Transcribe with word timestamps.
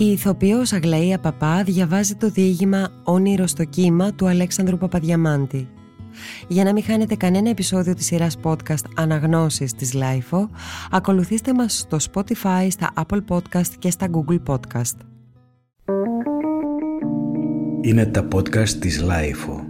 Η 0.00 0.04
ηθοποιός 0.04 0.72
Αγλαία 0.72 1.18
Παπά 1.18 1.62
διαβάζει 1.62 2.14
το 2.14 2.30
διήγημα 2.30 2.88
«Όνειρο 3.04 3.46
στο 3.46 3.64
κύμα» 3.64 4.12
του 4.12 4.28
Αλέξανδρου 4.28 4.78
Παπαδιαμάντη. 4.78 5.68
Για 6.48 6.64
να 6.64 6.72
μην 6.72 6.82
χάνετε 6.82 7.16
κανένα 7.16 7.50
επεισόδιο 7.50 7.94
της 7.94 8.06
σειράς 8.06 8.36
podcast 8.42 8.84
«Αναγνώσεις» 8.96 9.72
της 9.72 9.94
Lifeo, 9.94 10.48
ακολουθήστε 10.90 11.54
μας 11.54 11.78
στο 11.78 11.96
Spotify, 12.12 12.66
στα 12.70 12.92
Apple 12.94 13.20
Podcast 13.28 13.68
και 13.78 13.90
στα 13.90 14.08
Google 14.10 14.38
Podcast. 14.46 14.96
Είναι 17.80 18.06
τα 18.06 18.28
podcast 18.34 18.68
της 18.68 19.04
Lifeo. 19.04 19.67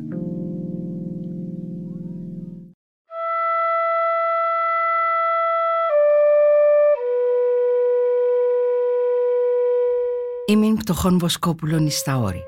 Ήμουν 10.48 10.76
πτωχόν 10.76 11.18
Βοσκόπουλον 11.18 11.86
εις 11.86 12.02
τα 12.02 12.14
όρη. 12.16 12.44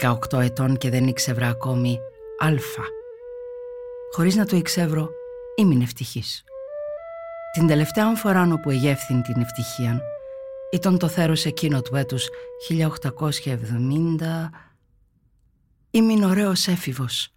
18 0.00 0.40
ετών 0.40 0.76
και 0.76 0.90
δεν 0.90 1.06
ήξευρα 1.06 1.48
ακόμη 1.48 1.98
αλφα. 2.38 2.82
Χωρίς 4.14 4.34
να 4.36 4.46
το 4.46 4.56
ήξευρω, 4.56 5.10
ήμουν 5.56 5.80
ευτυχής. 5.80 6.44
Την 7.52 7.66
τελευταία 7.66 8.14
φορά 8.14 8.48
όπου 8.52 8.70
εγεύθυνε 8.70 9.20
την 9.20 9.40
ευτυχία 9.40 10.00
ήταν 10.72 10.98
το 10.98 11.08
θέρος 11.08 11.44
εκείνο 11.44 11.82
του 11.82 11.96
έτους 11.96 12.28
1870. 12.68 14.50
Ήμουν 15.90 16.22
ωραίος 16.22 16.66
έφηβος 16.66 17.32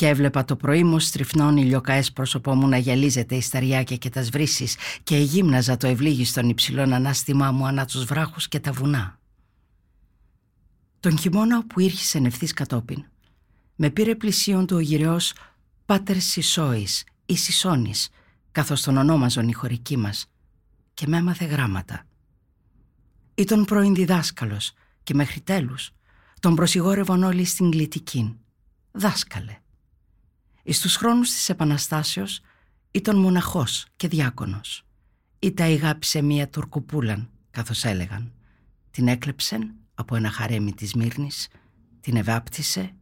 και 0.00 0.08
έβλεπα 0.08 0.44
το 0.44 0.56
πρωί 0.56 0.84
μου 0.84 0.98
στριφνών 0.98 1.56
ηλιοκαές 1.56 2.12
πρόσωπό 2.12 2.54
μου 2.54 2.68
να 2.68 2.76
γυαλίζεται 2.76 3.34
η 3.34 3.40
σταριάκια 3.40 3.96
και 3.96 4.08
τα 4.08 4.22
σβρήσεις 4.22 4.76
και 5.02 5.16
γύμναζα 5.16 5.76
το 5.76 5.86
ευλίγιστον 5.86 6.48
υψηλόν 6.48 6.92
ανάστημά 6.92 7.52
μου 7.52 7.66
ανά 7.66 7.84
τους 7.84 8.04
βράχους 8.04 8.48
και 8.48 8.60
τα 8.60 8.72
βουνά. 8.72 9.18
Τον 11.00 11.18
χειμώνα 11.18 11.66
που 11.66 11.80
ήρχισε 11.80 12.18
ευθύ 12.18 12.46
κατόπιν, 12.46 13.04
με 13.76 13.90
πήρε 13.90 14.14
πλησίον 14.14 14.66
του 14.66 14.76
ο 14.76 14.80
γυραιός 14.80 15.32
Πάτερ 15.86 16.20
Σισόης 16.20 17.04
ή 17.26 17.36
Σισόνης, 17.36 18.08
καθώς 18.52 18.82
τον 18.82 18.96
ονόμαζον 18.96 19.48
οι 19.48 19.52
χωρικοί 19.52 19.96
μας, 19.96 20.26
και 20.94 21.06
με 21.06 21.16
έμαθε 21.16 21.44
γράμματα. 21.44 22.06
Ήταν 23.34 23.64
πρώην 23.64 23.94
διδάσκαλος 23.94 24.72
και 25.02 25.14
μέχρι 25.14 25.40
τέλους 25.40 25.90
τον 26.40 26.54
προσιγόρευαν 26.54 27.22
όλοι 27.22 27.44
στην 27.44 27.70
γλυτική. 27.70 28.36
Δάσκαλε. 28.92 29.59
Εις 30.62 30.80
τους 30.80 30.96
χρόνους 30.96 31.30
της 31.30 31.48
Επαναστάσεως 31.48 32.40
ήταν 32.90 33.16
μοναχός 33.16 33.86
και 33.96 34.08
διάκονος. 34.08 34.84
Ή 35.38 35.52
τα 35.52 35.68
ηγάπησε 35.68 36.22
μία 36.22 36.48
τουρκουπούλαν, 36.48 37.30
καθώς 37.50 37.84
έλεγαν. 37.84 38.32
Την 38.90 39.08
έκλεψεν 39.08 39.74
από 39.94 40.16
ένα 40.16 40.30
χαρέμι 40.30 40.74
της 40.74 40.94
Μύρνης, 40.94 41.48
την 42.00 42.16
ευάπτισε 42.16 42.94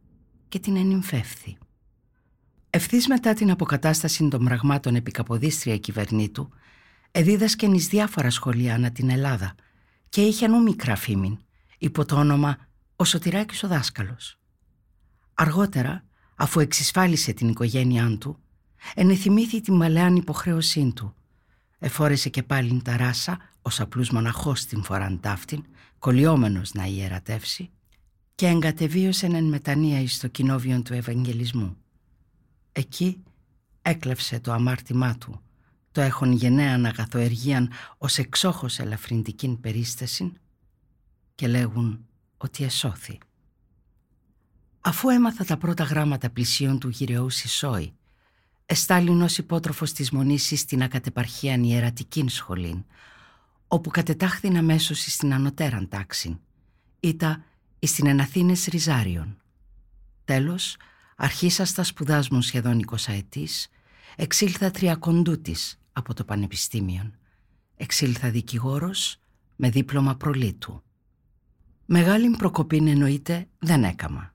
και 0.47 0.59
την 0.59 0.75
ενυμφεύθη. 0.75 1.57
Ευθύς 2.69 3.07
μετά 3.07 3.33
την 3.33 3.51
αποκατάσταση 3.51 4.27
των 4.27 4.43
πραγμάτων 4.43 4.95
επί 4.95 5.11
Καποδίστρια 5.11 5.77
κυβερνήτου, 5.77 6.49
εδίδασκεν 7.11 7.73
εις 7.73 7.87
διάφορα 7.87 8.29
σχολεία 8.29 8.73
ανά 8.73 8.91
την 8.91 9.09
Ελλάδα 9.09 9.55
και 10.09 10.21
είχε 10.21 10.47
νου 10.47 10.61
μικρά 10.61 10.95
φήμην, 10.95 11.37
υπό 11.77 12.05
το 12.05 12.15
όνομα 12.15 12.57
«Ο 12.95 13.03
Σωτηράκης 13.03 13.63
ο 13.63 13.67
δάσκαλος». 13.67 14.39
Αργότερα 15.33 16.03
αφού 16.41 16.59
εξισφάλισε 16.59 17.33
την 17.33 17.49
οικογένειά 17.49 18.17
του, 18.17 18.39
ενεθυμήθη 18.95 19.61
τη 19.61 19.71
μαλαιάν 19.71 20.15
υποχρέωσή 20.15 20.91
του. 20.95 21.13
Εφόρεσε 21.79 22.29
και 22.29 22.43
πάλιν 22.43 22.83
τα 22.83 22.97
ράσα 22.97 23.39
ως 23.61 23.79
απλούς 23.79 24.09
μοναχός 24.09 24.65
την 24.65 24.83
φοράν 24.83 25.19
ταύτην, 25.19 25.65
κολλιόμενος 25.99 26.73
να 26.73 26.85
ιερατεύσει 26.85 27.69
και 28.35 28.47
εγκατεβίωσε 28.47 29.25
εν 29.25 29.43
μετανία 29.43 29.99
εις 29.99 30.19
το 30.19 30.27
κοινόβιον 30.27 30.83
του 30.83 30.93
Ευαγγελισμού. 30.93 31.77
Εκεί 32.71 33.23
έκλεψε 33.81 34.39
το 34.39 34.51
αμάρτημά 34.51 35.17
του, 35.17 35.41
το 35.91 36.01
έχον 36.01 36.31
γενναίαν 36.31 36.85
αγαθοεργίαν 36.85 37.71
ως 37.97 38.17
εξόχως 38.17 38.79
ελαφρυντικήν 38.79 39.59
περίσταση 39.59 40.33
και 41.35 41.47
λέγουν 41.47 42.05
ότι 42.37 42.63
εσώθη. 42.63 43.17
Αφού 44.81 45.09
έμαθα 45.09 45.45
τα 45.45 45.57
πρώτα 45.57 45.83
γράμματα 45.83 46.29
πλησίων 46.29 46.79
του 46.79 46.89
γυρεού 46.89 47.29
Σισόη, 47.29 47.93
εστάλην 48.65 49.21
ως 49.21 49.37
υπότροφος 49.37 49.93
της 49.93 50.11
μονής 50.11 50.59
στην 50.59 50.83
ακατεπαρχίαν 50.83 51.63
ιερατικήν 51.63 52.29
σχολήν, 52.29 52.85
όπου 53.67 53.89
κατετάχθην 53.89 54.57
αμέσως 54.57 54.99
στην 54.99 55.33
ανωτέραν 55.33 55.87
τάξην, 55.89 56.39
ήτα 56.99 57.43
εις 57.79 57.93
την 57.93 58.07
Εναθήνες 58.07 58.65
Ριζάριον. 58.65 59.37
Τέλος, 60.25 60.77
αρχίσας 61.15 61.73
τα 61.73 61.83
σπουδάς 61.83 62.29
μου 62.29 62.41
σχεδόν 62.41 62.79
20 62.79 63.13
ετής, 63.13 63.69
εξήλθα 64.15 64.71
τριακοντούτης 64.71 65.79
από 65.93 66.13
το 66.13 66.23
Πανεπιστήμιο. 66.23 67.11
Εξήλθα 67.75 68.29
δικηγόρος 68.29 69.17
με 69.55 69.69
δίπλωμα 69.69 70.15
προλήτου. 70.15 70.83
Μεγάλη 71.85 72.29
προκοπήν 72.29 72.87
εννοείται 72.87 73.47
δεν 73.59 73.83
έκαμα. 73.83 74.33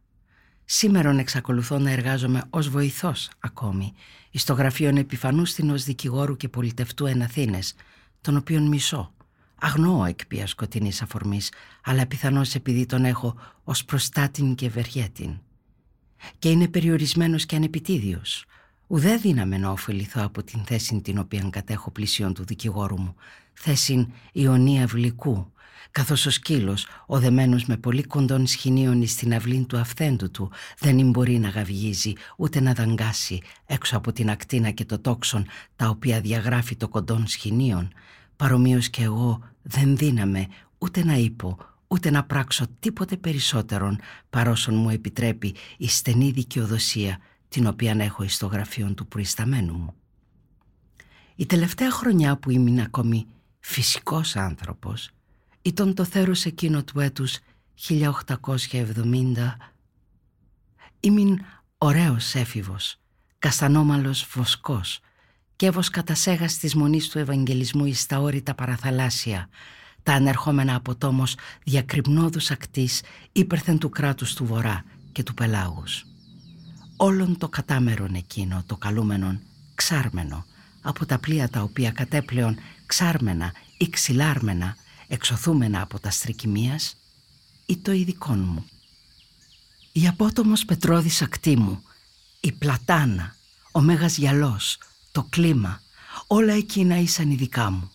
Σήμερον 0.65 1.19
εξακολουθώ 1.19 1.79
να 1.79 1.91
εργάζομαι 1.91 2.43
ως 2.51 2.69
βοηθός 2.69 3.31
ακόμη 3.39 3.93
στο 4.39 4.53
γραφείο 4.53 4.89
επιφανούστηνος 4.89 5.85
δικηγόρου 5.85 6.37
και 6.37 6.49
πολιτευτού 6.49 7.07
εν 7.07 7.23
Αθήνες, 7.23 7.75
τον 8.21 8.37
οποίον 8.37 8.69
μισώ. 8.69 9.13
Αγνώω 9.61 10.05
εκ 10.05 10.27
ποια 10.27 10.47
σκοτεινής 10.47 11.03
αφορμής, 11.03 11.53
αλλά 11.85 12.07
πιθανώς 12.07 12.55
επειδή 12.55 12.87
τον 12.87 13.05
έχω 13.05 13.35
ως 13.65 13.85
προστάτην 13.85 14.55
και 14.55 14.67
ευεργέτην. 14.67 15.41
Και 16.39 16.51
είναι 16.51 16.69
περιορισμένος 16.69 17.47
και 17.47 17.57
ανεπιτίδιος. 17.57 18.45
Ουδέ 18.87 19.17
δύναμαι 19.17 19.59
να 19.59 19.71
ωφεληθώ 19.71 20.23
από 20.23 20.43
την 20.43 20.65
θέση 20.65 21.01
την 21.01 21.19
οποία 21.19 21.49
κατέχω 21.51 21.91
πλησίον 21.91 22.35
του 22.35 22.45
δικηγόρου 22.45 23.01
μου, 23.01 23.15
θέση 23.53 24.13
Ιωνία 24.33 24.87
Βλικού, 24.87 25.53
καθώς 25.91 26.27
ο 26.27 26.31
σκύλος, 26.31 26.87
οδεμένος 27.07 27.65
με 27.65 27.77
πολύ 27.77 28.03
κοντών 28.03 28.47
σχοινίων 28.47 29.07
στην 29.07 29.35
αυλήν 29.35 29.67
του 29.67 29.79
αυθέντου 29.79 30.31
του, 30.31 30.51
δεν 30.79 31.11
μπορεί 31.11 31.39
να 31.39 31.49
γαυγίζει 31.49 32.13
ούτε 32.37 32.61
να 32.61 32.73
δαγκάσει 32.73 33.41
έξω 33.67 33.97
από 33.97 34.13
την 34.13 34.31
ακτίνα 34.31 34.71
και 34.71 34.85
το 34.85 34.99
τόξον 34.99 35.47
τα 35.77 35.89
οποία 35.89 36.21
διαγράφει 36.21 36.77
το 36.77 36.89
κοντών 36.89 37.27
σχοινίων, 37.27 37.93
παρομοίως 38.37 38.89
και 38.89 39.03
εγώ 39.03 39.43
δεν 39.63 39.97
δύναμε 39.97 40.47
ούτε 40.79 41.05
να 41.05 41.15
είπω 41.15 41.59
ούτε 41.87 42.11
να 42.11 42.25
πράξω 42.25 42.65
τίποτε 42.81 43.17
περισσότερον 43.17 43.99
παρόσον 44.31 44.75
μου 44.75 44.91
επιτρέπει 44.91 45.55
η 45.77 45.89
στενή 45.89 46.31
δικαιοδοσία 46.31 47.19
την 47.49 47.67
οποία 47.67 47.97
έχω 47.99 48.29
στο 48.29 48.47
γραφείο 48.47 48.95
του 48.95 49.07
προϊσταμένου 49.07 49.75
μου. 49.75 49.95
Η 51.37 51.47
τελευταία 51.47 51.91
χρονιά 51.91 52.37
που 52.37 52.51
ήμουν 52.51 52.79
ακόμη 52.79 53.27
φυσικός 53.61 54.37
άνθρωπος 54.37 55.11
ήταν 55.65 55.95
το 55.95 56.05
θέρος 56.05 56.45
εκείνο 56.45 56.85
του 56.85 57.01
έτους 57.01 57.39
1870 57.89 59.57
Ήμουν 61.01 61.41
ωραίος 61.79 62.35
έφηβος, 62.35 63.01
καστανόμαλος 63.39 64.27
βοσκός 64.33 65.01
και 65.57 65.67
έβος 65.67 65.91
σέγας 66.13 66.59
της 66.59 66.75
μονής 66.75 67.09
του 67.09 67.19
Ευαγγελισμού 67.19 67.85
εις 67.85 68.07
τα 68.07 68.19
όρητα 68.19 68.55
παραθαλάσσια, 68.55 69.49
τα 70.03 70.13
ανερχόμενα 70.13 70.75
από 70.75 70.95
τόμος 70.95 71.37
διακρυπνόδους 71.65 72.51
ακτής 72.51 73.03
ύπερθεν 73.33 73.79
του 73.79 73.89
κράτους 73.89 74.35
του 74.35 74.45
Βορρά 74.45 74.85
και 75.13 75.23
του 75.23 75.35
Πελάγους. 75.35 76.05
Όλον 76.97 77.39
το 77.39 77.49
κατάμερον 77.49 78.15
εκείνο, 78.15 78.63
το 78.67 78.77
καλούμενον 78.77 79.41
ξάρμενο, 79.75 80.45
από 80.83 81.07
τα 81.07 81.19
πλοία 81.19 81.49
τα 81.49 81.63
οποία 81.63 81.91
κατέπλεον 81.91 82.59
ξάρμενα 82.87 83.53
ή 83.79 83.89
ξυλάρμενα 83.89 84.77
εξωθούμενα 85.09 85.81
από 85.83 86.01
τα 86.01 86.11
στρικημίας 86.11 86.97
ή 87.67 87.77
το 87.77 87.93
ειδικόν 87.93 88.39
μου. 88.39 88.65
Η 89.93 90.09
απότομος 90.09 90.65
πετρώδης 90.65 91.23
ακτή 91.23 91.57
μου, 91.57 91.83
η 92.41 92.53
πλατάνα, 92.53 93.37
ο 93.73 93.81
μέγας 93.81 94.17
γυαλός, 94.17 94.79
το 95.13 95.27
κλίμα, 95.31 95.83
όλα 96.27 96.53
εκείνα 96.53 96.99
ήσαν 96.99 97.31
ειδικά 97.31 97.71
μου. 97.71 97.91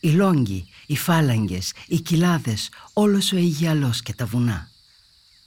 Οι 0.00 0.10
λόγγοι, 0.10 0.68
οι 0.86 0.96
φάλαγγες, 0.96 1.72
οι 1.86 2.00
κοιλάδες, 2.00 2.68
όλος 2.92 3.32
ο 3.32 3.36
Αιγιαλός 3.36 4.02
και 4.02 4.14
τα 4.14 4.26
βουνά. 4.26 4.70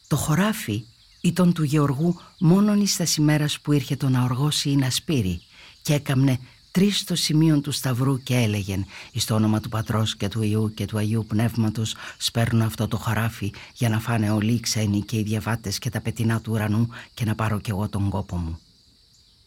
Το 0.08 0.16
χωράφι 0.16 0.86
ήταν 1.22 1.54
του 1.54 1.64
Γεωργού 1.64 2.20
μόνον 2.40 2.82
εις 2.82 2.96
τας 2.96 3.16
ημέρας 3.16 3.60
που 3.60 3.72
ήρχε 3.72 3.96
το 3.96 4.10
να 4.10 4.24
οργώσει 4.24 4.70
ή 4.70 4.76
να 4.76 4.90
σπείρει 4.90 5.42
και 5.82 5.94
έκαμνε 5.94 6.40
τρεις 6.76 7.00
στο 7.00 7.16
σημείο 7.16 7.62
του 7.62 7.72
Σταυρού 7.72 8.24
και 8.24 8.36
έλεγεν 8.36 8.86
εις 9.12 9.26
το 9.26 9.36
όνομα 9.36 9.60
του 9.60 9.70
Πατρός 9.70 10.16
και 10.16 10.28
του 10.28 10.42
Ιού 10.42 10.74
και 10.74 10.86
του 10.86 10.98
Αγίου 10.98 11.26
Πνεύματος 11.28 11.96
σπέρνω 12.18 12.66
αυτό 12.66 12.88
το 12.88 12.98
χωράφι 12.98 13.54
για 13.74 13.90
να 13.90 14.00
φάνε 14.00 14.32
όλοι 14.32 14.52
οι 14.52 14.60
ξένοι 14.60 15.02
και 15.02 15.18
οι 15.18 15.24
διαβάτες 15.24 15.80
και 15.80 15.90
τα 15.90 16.02
πετεινά 16.02 16.42
του 16.42 16.52
ουρανού 16.52 16.90
και 17.14 17.26
να 17.26 17.36
πάρω 17.36 17.60
κι 17.60 17.70
εγώ 17.70 17.90
τον 17.90 18.10
κόπο 18.10 18.36
μου. 18.36 18.60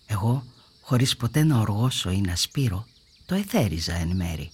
Εγώ, 0.07 0.45
χωρίς 0.81 1.17
ποτέ 1.17 1.45
να 1.45 1.59
οργώσω 1.59 2.11
ή 2.11 2.21
να 2.21 2.37
σπείρω, 2.37 2.87
το 3.27 3.35
εθέριζα 3.35 3.95
εν 3.95 4.17
μέρη. 4.17 4.51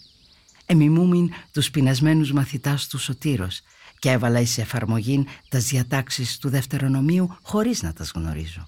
Εμιμούμην 0.66 1.30
τους 1.52 1.70
πεινασμένους 1.70 2.32
μαθητάς 2.32 2.86
του 2.86 2.98
Σωτήρος 2.98 3.60
και 3.98 4.10
έβαλα 4.10 4.40
εις 4.40 4.58
εφαρμογή 4.58 5.26
τας 5.48 5.64
διατάξεις 5.64 6.38
του 6.38 6.48
Δευτερονομίου 6.48 7.36
χωρίς 7.42 7.82
να 7.82 7.92
τας 7.92 8.10
γνωρίζω. 8.14 8.66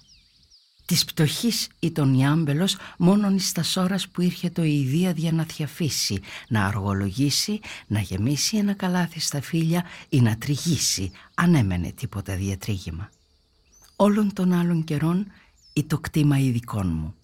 Της 0.87 1.05
πτωχής 1.05 1.69
ήταν 1.79 2.13
η 2.13 2.27
άμπελος 2.27 2.77
μόνον 2.97 3.35
εις 3.35 3.51
τας 3.51 3.67
σώρας 3.67 4.07
που 4.07 4.21
ήρχε 4.21 4.49
το 4.49 4.63
ιδία 4.63 5.11
για 5.11 5.31
να 5.31 5.43
θιαφήσει, 5.43 6.19
να 6.47 6.65
αργολογήσει, 6.65 7.59
να 7.87 7.99
γεμίσει 7.99 8.57
ένα 8.57 8.73
καλάθι 8.73 9.19
στα 9.19 9.41
φίλια 9.41 9.83
ή 10.09 10.21
να 10.21 10.37
τριγήσει, 10.37 11.11
αν 11.33 11.55
έμενε 11.55 11.91
τίποτα 11.91 12.35
διατρίγημα. 12.35 13.09
Όλων 13.95 14.33
των 14.33 14.53
άλλων 14.53 14.83
καιρών 14.83 15.31
ή 15.73 15.83
το 15.83 15.99
κτήμα 15.99 16.39
ειδικών 16.39 16.87
μου. 16.87 17.15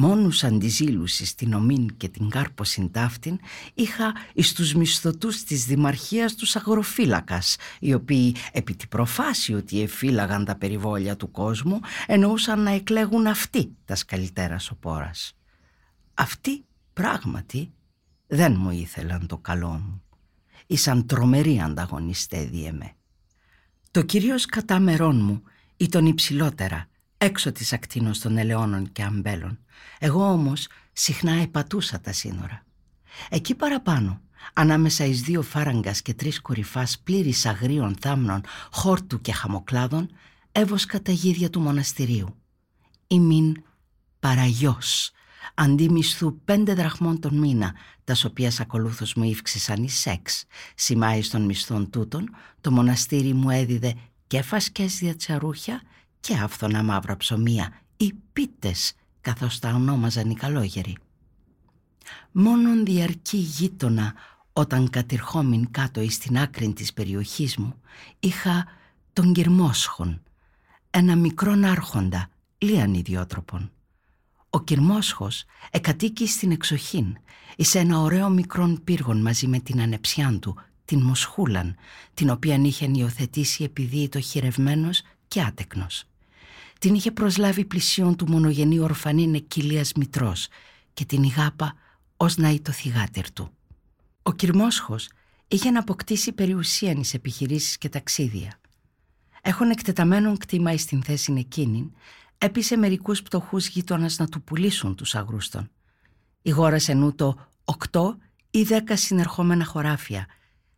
Μόνους 0.00 0.44
αντιζήλους 0.44 1.14
στην 1.14 1.52
ομήν 1.52 1.96
και 1.96 2.08
την 2.08 2.28
κάρπο 2.28 2.64
συντάφτην 2.64 3.38
είχα 3.74 4.14
εις 4.32 4.52
τους 4.52 4.74
μισθωτούς 4.74 5.44
της 5.44 5.64
Δημαρχίας 5.64 6.34
τους 6.34 6.56
αγροφύλακας 6.56 7.56
οι 7.80 7.94
οποίοι 7.94 8.34
επί 8.52 8.74
τη 8.74 8.86
προφάση 8.86 9.54
ότι 9.54 9.82
εφύλαγαν 9.82 10.44
τα 10.44 10.56
περιβόλια 10.56 11.16
του 11.16 11.30
κόσμου 11.30 11.80
εννοούσαν 12.06 12.60
να 12.60 12.70
εκλέγουν 12.70 13.26
αυτοί 13.26 13.76
τα 13.84 13.94
σκαλυτέρα 13.94 14.58
σοπόρας. 14.58 15.36
Αυτοί 16.14 16.64
πράγματι 16.92 17.72
δεν 18.26 18.56
μου 18.58 18.70
ήθελαν 18.70 19.26
το 19.26 19.38
καλό 19.38 19.68
μου. 19.68 20.02
Ήσαν 20.66 21.06
τρομεροί 21.06 21.60
ανταγωνιστές 21.60 22.48
διεμέ. 22.48 22.92
Το 23.90 24.02
κυρίως 24.02 24.46
κατά 24.46 24.78
μερών 24.78 25.20
μου 25.20 25.42
ήταν 25.76 26.06
υψηλότερα 26.06 26.88
έξω 27.18 27.52
της 27.52 27.72
ακτίνος 27.72 28.18
των 28.18 28.36
ελαιώνων 28.38 28.92
και 28.92 29.02
αμπέλων. 29.02 29.58
Εγώ 29.98 30.32
όμως 30.32 30.68
συχνά 30.92 31.32
επατούσα 31.32 32.00
τα 32.00 32.12
σύνορα. 32.12 32.64
Εκεί 33.28 33.54
παραπάνω, 33.54 34.20
ανάμεσα 34.52 35.04
εις 35.04 35.20
δύο 35.20 35.42
φάραγγας 35.42 36.02
και 36.02 36.14
τρεις 36.14 36.40
κορυφάς 36.40 36.98
πλήρης 36.98 37.46
αγρίων 37.46 37.96
θάμνων, 38.00 38.40
χόρτου 38.72 39.20
και 39.20 39.32
χαμοκλάδων, 39.32 40.10
έβοσκα 40.52 41.02
τα 41.02 41.12
γίδια 41.12 41.50
του 41.50 41.60
μοναστηρίου. 41.60 42.36
Ημίν 43.06 43.62
παραγιός, 44.20 45.10
αντί 45.54 45.88
μισθού 45.88 46.40
πέντε 46.44 46.74
δραχμών 46.74 47.20
τον 47.20 47.38
μήνα, 47.38 47.74
τας 48.04 48.24
οποίας 48.24 48.60
ακολούθως 48.60 49.14
μου 49.14 49.24
ύφξησαν 49.24 49.82
οι 49.82 49.90
σεξ. 49.90 50.44
Σημάει 50.74 51.20
των 51.20 51.42
μισθών 51.42 51.90
τούτων, 51.90 52.36
το 52.60 52.70
μοναστήρι 52.70 53.32
μου 53.32 53.50
έδιδε 53.50 53.94
και 54.26 54.42
φασκές 54.42 54.98
διατσαρούχια 54.98 55.82
και 56.20 56.34
άφθονα 56.34 56.82
μαύρα 56.82 57.16
ψωμία 57.16 57.72
ή 57.96 58.12
πίτες 58.32 58.94
καθώς 59.20 59.58
τα 59.58 59.74
ονόμαζαν 59.74 60.30
οι 60.30 60.34
καλόγεροι. 60.34 60.96
Μόνον 62.32 62.84
διαρκή 62.84 63.36
γείτονα 63.36 64.14
όταν 64.52 64.90
κατηρχόμην 64.90 65.70
κάτω 65.70 66.00
εις 66.00 66.18
την 66.18 66.38
άκρη 66.38 66.72
της 66.72 66.92
περιοχής 66.92 67.56
μου 67.56 67.80
είχα 68.20 68.66
τον 69.12 69.32
Κυρμόσχον, 69.32 70.22
ένα 70.90 71.16
μικρόν 71.16 71.64
άρχοντα, 71.64 72.30
λίαν 72.58 72.94
ιδιότροπον. 72.94 73.70
Ο 74.50 74.60
Κυρμόσχος 74.60 75.44
εκατοίκει 75.70 76.28
στην 76.28 76.50
εξοχήν, 76.50 77.16
εις 77.56 77.74
ένα 77.74 77.98
ωραίο 77.98 78.28
μικρόν 78.28 78.84
πύργον 78.84 79.20
μαζί 79.20 79.46
με 79.46 79.58
την 79.58 79.80
ανεψιά 79.80 80.38
του, 80.40 80.56
την 80.84 81.02
Μοσχούλαν, 81.02 81.76
την 82.14 82.30
οποία 82.30 82.54
είχε 82.54 82.90
υιοθετήσει 82.92 83.64
επειδή 83.64 84.08
το 84.08 84.20
χειρευμένος 84.20 85.02
και 85.28 85.42
άτεκνος. 85.42 86.04
Την 86.78 86.94
είχε 86.94 87.10
προσλάβει 87.10 87.64
πλησίον 87.64 88.16
του 88.16 88.28
μονογενή 88.28 88.78
ορφανή 88.78 89.26
νεκυλίας 89.26 89.92
μητρός 89.92 90.48
και 90.94 91.04
την 91.04 91.22
ηγάπα 91.22 91.74
ως 92.16 92.36
να 92.36 92.60
το 92.62 92.72
θυγάτερ 92.72 93.32
του. 93.32 93.50
Ο 94.22 94.32
Κυρμόσχος 94.32 95.08
είχε 95.48 95.70
να 95.70 95.78
αποκτήσει 95.78 96.32
περιουσίαν 96.32 97.00
εις 97.00 97.14
επιχειρήσεις 97.14 97.78
και 97.78 97.88
ταξίδια. 97.88 98.60
Έχουν 99.42 99.70
εκτεταμένον 99.70 100.36
κτήμα 100.36 100.72
εις 100.72 100.84
την 100.84 101.02
θέση 101.02 101.34
εκείνη, 101.38 101.92
έπεισε 102.38 102.76
μερικούς 102.76 103.22
πτωχούς 103.22 103.66
γείτονας 103.66 104.18
να 104.18 104.28
του 104.28 104.42
πουλήσουν 104.42 104.94
τους 104.94 105.14
αγρούστων. 105.14 105.70
Ηγόρασε 106.42 106.94
νου 106.94 107.14
το 107.14 107.46
οκτώ 107.64 108.16
ή 108.50 108.62
δέκα 108.62 108.96
συνερχόμενα 108.96 109.64
χωράφια, 109.64 110.26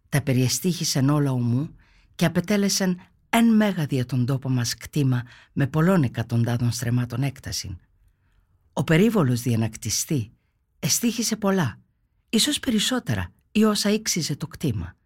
τα 0.09 0.23
περιεστήχησαν 0.23 1.09
όλα 1.09 1.33
ομού 1.33 1.75
και 2.15 2.25
απετέλεσαν 2.25 3.01
εν 3.31 3.55
μέγα 3.55 3.87
δια 3.87 4.07
τον 4.07 4.27
τόπο 4.27 4.49
μας 4.49 4.75
κτήμα 4.75 5.23
με 5.53 5.67
πολλών 5.67 6.03
εκατοντάδων 6.03 6.73
στρεμάτων 6.73 7.23
έκταση. 7.23 7.77
Ο 8.73 8.85
περίβολος 8.85 9.41
διανακτιστή 9.41 10.33
εστίχησε 10.79 11.37
πολλά, 11.37 11.79
ίσως 12.29 12.61
περισσότερα 12.61 13.33
ή 13.53 13.65
όσα 13.65 13.91
ήξιζε 13.91 14.37
το 14.37 14.47
κτήμα. 14.47 14.97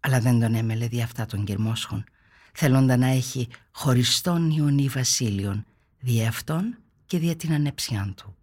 Αλλά 0.00 0.20
δεν 0.20 0.40
τον 0.40 0.54
έμελε 0.54 0.86
δι' 0.86 1.02
αυτά 1.02 1.26
των 1.26 1.44
κυρμόσχων, 1.44 2.04
θέλοντα 2.52 2.96
να 2.96 3.06
έχει 3.06 3.48
χωριστόν 3.70 4.50
Ιωνί 4.50 4.88
Βασίλειον, 4.88 5.64
δι' 5.98 6.26
αυτόν 6.26 6.78
και 7.06 7.18
δια 7.18 7.36
την 7.36 7.52
ανεψιάν 7.52 8.14
του. 8.14 8.36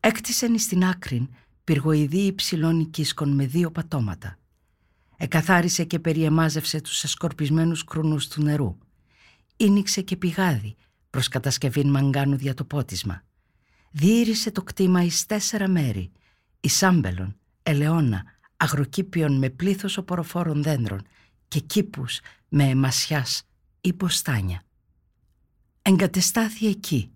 Έκτισεν 0.00 0.58
στην 0.58 0.84
άκρη 0.84 1.28
πυργοειδή 1.64 2.20
υψηλών 2.20 2.80
οικίσκων 2.80 3.34
με 3.34 3.46
δύο 3.46 3.70
πατώματα, 3.70 4.38
Εκαθάρισε 5.22 5.84
και 5.84 5.98
περιεμάζευσε 5.98 6.80
τους 6.80 7.04
εσκορπισμένους 7.04 7.84
κρουνούς 7.84 8.28
του 8.28 8.42
νερού. 8.42 8.78
Ήνιξε 9.56 10.02
και 10.02 10.16
πηγάδι 10.16 10.76
προς 11.10 11.28
κατασκευήν 11.28 11.90
μαγκάνου 11.90 12.34
για 12.34 12.54
το 12.54 12.64
πότισμα. 12.64 13.22
Διήρισε 13.90 14.50
το 14.50 14.62
κτήμα 14.62 15.02
εις 15.02 15.26
τέσσερα 15.26 15.68
μέρη, 15.68 16.12
εις 16.60 16.82
άμπελον, 16.82 17.36
ελαιόνα, 17.62 18.24
αγροκήπιον 18.56 19.38
με 19.38 19.50
πλήθος 19.50 19.96
οποροφόρων 19.96 20.62
δέντρων 20.62 21.02
και 21.48 21.60
κήπους 21.60 22.20
με 22.48 22.64
εμασιάς 22.64 23.42
ή 23.80 23.92
ποστάνια. 23.92 24.62
Εγκατεστάθη 25.82 26.66
εκεί 26.66 27.12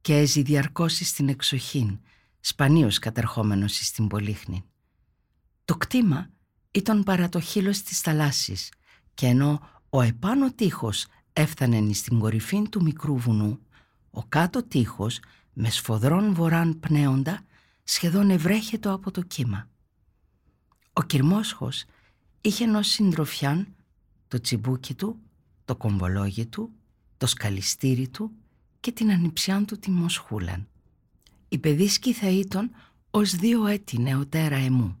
και 0.00 0.16
έζει 0.16 0.42
διαρκώς 0.42 0.96
στην 0.96 1.28
εξοχήν, 1.28 1.98
σπανίως 2.40 2.98
κατερχόμενος 2.98 3.76
στην 3.76 4.06
Πολύχνη. 4.06 4.64
Το 5.64 5.76
κτήμα 5.76 6.30
ήταν 6.70 7.02
παρά 7.02 7.28
το 7.28 7.40
χείλος 7.40 7.82
της 7.82 8.00
θαλάσσης 8.00 8.72
και 9.14 9.26
ενώ 9.26 9.60
ο 9.90 10.00
επάνω 10.00 10.52
τείχος 10.52 11.06
έφτανε 11.32 11.92
στην 11.92 12.18
κορυφή 12.18 12.68
του 12.68 12.82
μικρού 12.82 13.16
βουνού, 13.16 13.58
ο 14.10 14.24
κάτω 14.24 14.62
τείχος 14.62 15.20
με 15.52 15.70
σφοδρών 15.70 16.34
βοράν 16.34 16.80
πνέοντα 16.80 17.44
σχεδόν 17.84 18.30
ευρέχετο 18.30 18.92
από 18.92 19.10
το 19.10 19.22
κύμα. 19.22 19.68
Ο 20.92 21.02
Κυρμόσχος 21.02 21.84
είχε 22.40 22.64
ενός 22.64 22.86
συντροφιάν 22.88 23.74
το 24.28 24.40
τσιμπούκι 24.40 24.94
του, 24.94 25.18
το 25.64 25.76
κομβολόγι 25.76 26.46
του, 26.46 26.70
το 27.16 27.26
σκαλιστήρι 27.26 28.08
του 28.08 28.30
και 28.80 28.92
την 28.92 29.10
ανιψιά 29.10 29.64
του 29.64 29.78
τη 29.78 29.90
Μοσχούλαν. 29.90 30.68
Η 31.48 31.58
παιδίσκη 31.58 32.12
θα 32.12 32.28
ήταν 32.28 32.70
ως 33.10 33.30
δύο 33.30 33.66
έτη 33.66 33.98
νεωτέρα 33.98 34.56
εμού. 34.56 34.98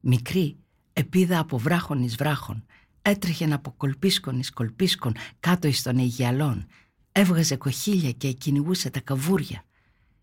Μικρή 0.00 0.56
επίδα 0.92 1.38
από 1.38 1.58
βράχον 1.58 2.02
εις 2.02 2.16
βράχον, 2.16 2.64
έτρεχε 3.02 3.52
από 3.52 3.72
κολπίσκον 3.76 4.38
εις 4.38 4.50
κολπίσκον 4.50 5.14
κάτω 5.40 5.68
εις 5.68 5.82
των 5.82 5.98
Αιγιαλών, 5.98 6.66
έβγαζε 7.12 7.56
κοχύλια 7.56 8.12
και 8.12 8.32
κυνηγούσε 8.32 8.90
τα 8.90 9.00
καβούρια. 9.00 9.64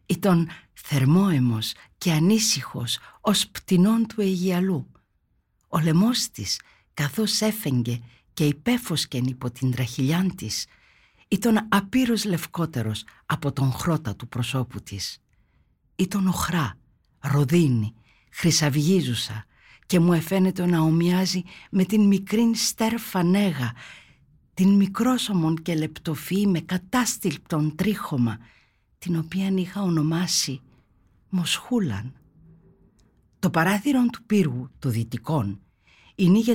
Ήταν 0.05 0.49
θερμόαιμος 0.73 1.73
και 1.97 2.11
ανήσυχος 2.11 2.99
ως 3.21 3.47
πτηνών 3.47 4.07
του 4.07 4.21
Αιγιαλού. 4.21 4.91
Ο 5.67 5.79
λαιμός 5.79 6.29
της, 6.29 6.61
καθώς 6.93 7.41
έφεγγε 7.41 8.01
και 8.33 8.45
υπέφωσκεν 8.45 9.23
υπό 9.25 9.51
την 9.51 9.71
τραχυλιάν 9.71 10.35
της, 10.35 10.65
ήταν 11.27 11.67
απείρως 11.69 12.25
λευκότερος 12.25 13.03
από 13.25 13.51
τον 13.51 13.71
χρώτα 13.71 14.15
του 14.15 14.27
προσώπου 14.27 14.81
της. 14.81 15.17
Ήταν 15.95 16.27
οχρά, 16.27 16.77
ροδίνη, 17.19 17.93
χρυσαυγίζουσα, 18.31 19.45
και 19.89 19.99
μου 19.99 20.13
εφαίνεται 20.13 20.65
να 20.65 20.79
ομοιάζει 20.79 21.43
με 21.71 21.83
την 21.83 22.01
μικρήν 22.01 22.55
στέρφα 22.55 23.23
νέγα, 23.23 23.73
την 24.53 24.69
μικρόσωμον 24.69 25.61
και 25.61 25.75
λεπτοφυή 25.75 26.47
με 26.47 26.59
κατάστηλπτον 26.59 27.75
τρίχωμα, 27.75 28.37
την 28.97 29.17
οποία 29.17 29.47
είχα 29.55 29.81
ονομάσει 29.81 30.61
Μοσχούλαν. 31.29 32.13
Το 33.39 33.49
παράθυρο 33.49 34.05
του 34.05 34.23
πύργου, 34.23 34.69
το 34.79 34.89
δυτικών, 34.89 35.59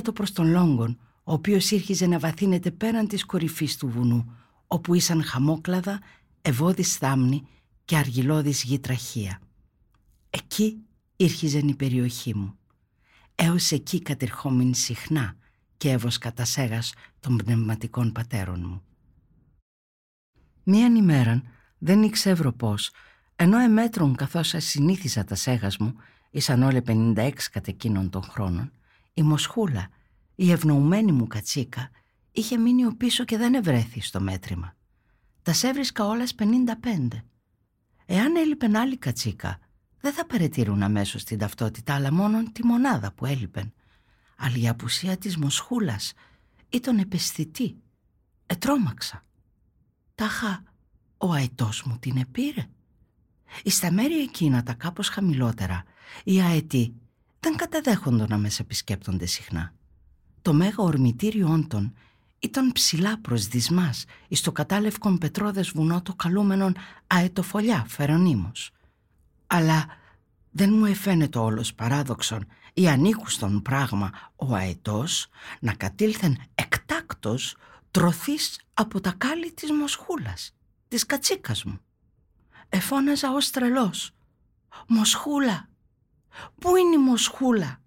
το 0.03 0.11
προς 0.11 0.31
τον 0.31 0.51
Λόγκον, 0.51 0.97
ο 1.23 1.33
οποίος 1.33 1.71
ήρχιζε 1.71 2.07
να 2.07 2.19
βαθύνεται 2.19 2.71
πέραν 2.71 3.07
της 3.07 3.25
κορυφής 3.25 3.77
του 3.77 3.87
βουνού, 3.87 4.31
όπου 4.67 4.93
ήσαν 4.93 5.23
χαμόκλαδα, 5.23 5.99
ευώδης 6.41 6.97
θάμνη 6.97 7.47
και 7.85 7.97
αργυλώδης 7.97 8.63
γη 8.63 8.79
τραχία. 8.79 9.41
Εκεί 10.29 10.77
ήρχιζε 11.15 11.57
η 11.57 11.75
περιοχή 11.75 12.35
μου. 12.35 12.57
Έως 13.35 13.71
εκεί 13.71 14.01
κατερχόμην 14.01 14.73
συχνά 14.73 15.35
και 15.77 15.91
έβοσκα 15.91 16.33
τα 16.33 16.45
σέγας 16.45 16.93
των 17.19 17.37
πνευματικών 17.37 18.11
πατέρων 18.11 18.65
μου. 18.65 18.83
Μίαν 20.63 20.95
ημέραν 20.95 21.43
δεν 21.77 22.03
ήξευρω 22.03 22.51
πώς, 22.51 22.91
ενώ 23.35 23.57
εμέτρων 23.57 24.15
καθώς 24.15 24.53
ασυνήθιζα 24.53 25.23
τα 25.23 25.35
σέγας 25.35 25.77
μου, 25.77 25.95
ήσαν 26.29 26.63
όλοι 26.63 26.81
56 26.81 27.31
κατ' 27.51 27.67
εκείνων 27.67 28.09
των 28.09 28.23
χρόνων, 28.23 28.71
η 29.13 29.21
Μοσχούλα, 29.21 29.89
η 30.35 30.51
ευνοουμένη 30.51 31.11
μου 31.11 31.27
κατσίκα, 31.27 31.89
είχε 32.31 32.57
μείνει 32.57 32.85
ο 32.85 32.95
πίσω 32.97 33.25
και 33.25 33.37
δεν 33.37 33.53
ευρέθη 33.53 34.01
στο 34.01 34.21
μέτρημα. 34.21 34.75
Τας 35.41 35.57
σέβρισκα 35.57 36.05
όλας 36.05 36.35
55. 36.35 37.23
Εάν 38.05 38.35
έλειπεν 38.35 38.75
άλλη 38.75 38.97
κατσίκα, 38.97 39.59
δεν 40.05 40.13
θα 40.13 40.25
παρετήρουν 40.25 40.83
αμέσως 40.83 41.23
την 41.23 41.37
ταυτότητα, 41.37 41.95
αλλά 41.95 42.13
μόνο 42.13 42.43
τη 42.51 42.65
μονάδα 42.65 43.11
που 43.11 43.25
έλειπεν. 43.25 43.73
Αλλά 44.35 44.57
η 44.57 44.67
απουσία 44.67 45.17
της 45.17 45.37
Μοσχούλας 45.37 46.13
ήταν 46.69 46.97
επαισθητή. 46.97 47.75
Ετρώμαξα. 48.45 49.25
Τάχα, 50.15 50.63
ο 51.17 51.31
αετός 51.31 51.83
μου 51.83 51.97
την 51.99 52.17
επήρε. 52.17 52.67
Στα 53.65 53.91
μέρη 53.91 54.21
εκείνα 54.21 54.63
τα 54.63 54.73
κάπως 54.73 55.09
χαμηλότερα, 55.09 55.83
οι 56.23 56.41
αετοί 56.41 56.93
δεν 57.39 57.55
καταδέχονται 57.55 58.25
να 58.27 58.37
μέσα 58.37 58.63
επισκέπτονται 58.63 59.25
συχνά. 59.25 59.73
Το 60.41 60.53
μέγα 60.53 60.83
ορμητήριό 60.83 61.65
των 61.67 61.93
ήταν 62.39 62.71
ψηλά 62.71 63.19
προς 63.19 63.47
δυσμάς 63.47 64.05
εις 64.27 64.41
το 64.41 64.51
κατάλευκον 64.51 65.17
πετρόδες 65.17 65.69
βουνό 65.69 66.01
το 66.01 66.13
καλούμενον 66.13 66.75
αετοφολιά 67.07 67.85
φερονίμος. 67.87 68.69
Αλλά 69.47 69.85
δεν 70.51 70.73
μου 70.73 70.85
εφαίνεται 70.85 71.37
όλος 71.37 71.73
παράδοξον 71.73 72.47
ή 72.73 72.87
ανήκουστον 72.87 73.61
πράγμα 73.61 74.11
ο 74.35 74.53
αετός 74.55 75.27
να 75.59 75.73
κατήλθεν 75.73 76.37
εκτάκτος 76.55 77.55
τρωθείς 77.91 78.59
από 78.73 79.01
τα 79.01 79.11
κάλλη 79.17 79.53
της 79.53 79.71
μοσχούλας, 79.71 80.55
της 80.87 81.05
κατσίκας 81.05 81.63
μου. 81.63 81.79
Εφώναζα 82.69 83.31
ως 83.31 83.49
τρελός. 83.49 84.11
«Μοσχούλα! 84.87 85.69
Πού 86.59 86.75
είναι 86.75 86.95
η 86.95 86.97
μοσχούλα!» 86.97 87.81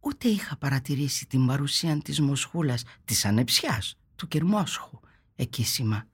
Ούτε 0.00 0.28
είχα 0.28 0.56
παρατηρήσει 0.56 1.26
την 1.26 1.46
παρουσία 1.46 1.98
της 1.98 2.20
μοσχούλας 2.20 2.82
της 3.04 3.24
ανεψιάς 3.24 3.98
του 4.16 4.28
κυρμόσχου 4.28 5.00
εκείσιμα. 5.36 6.06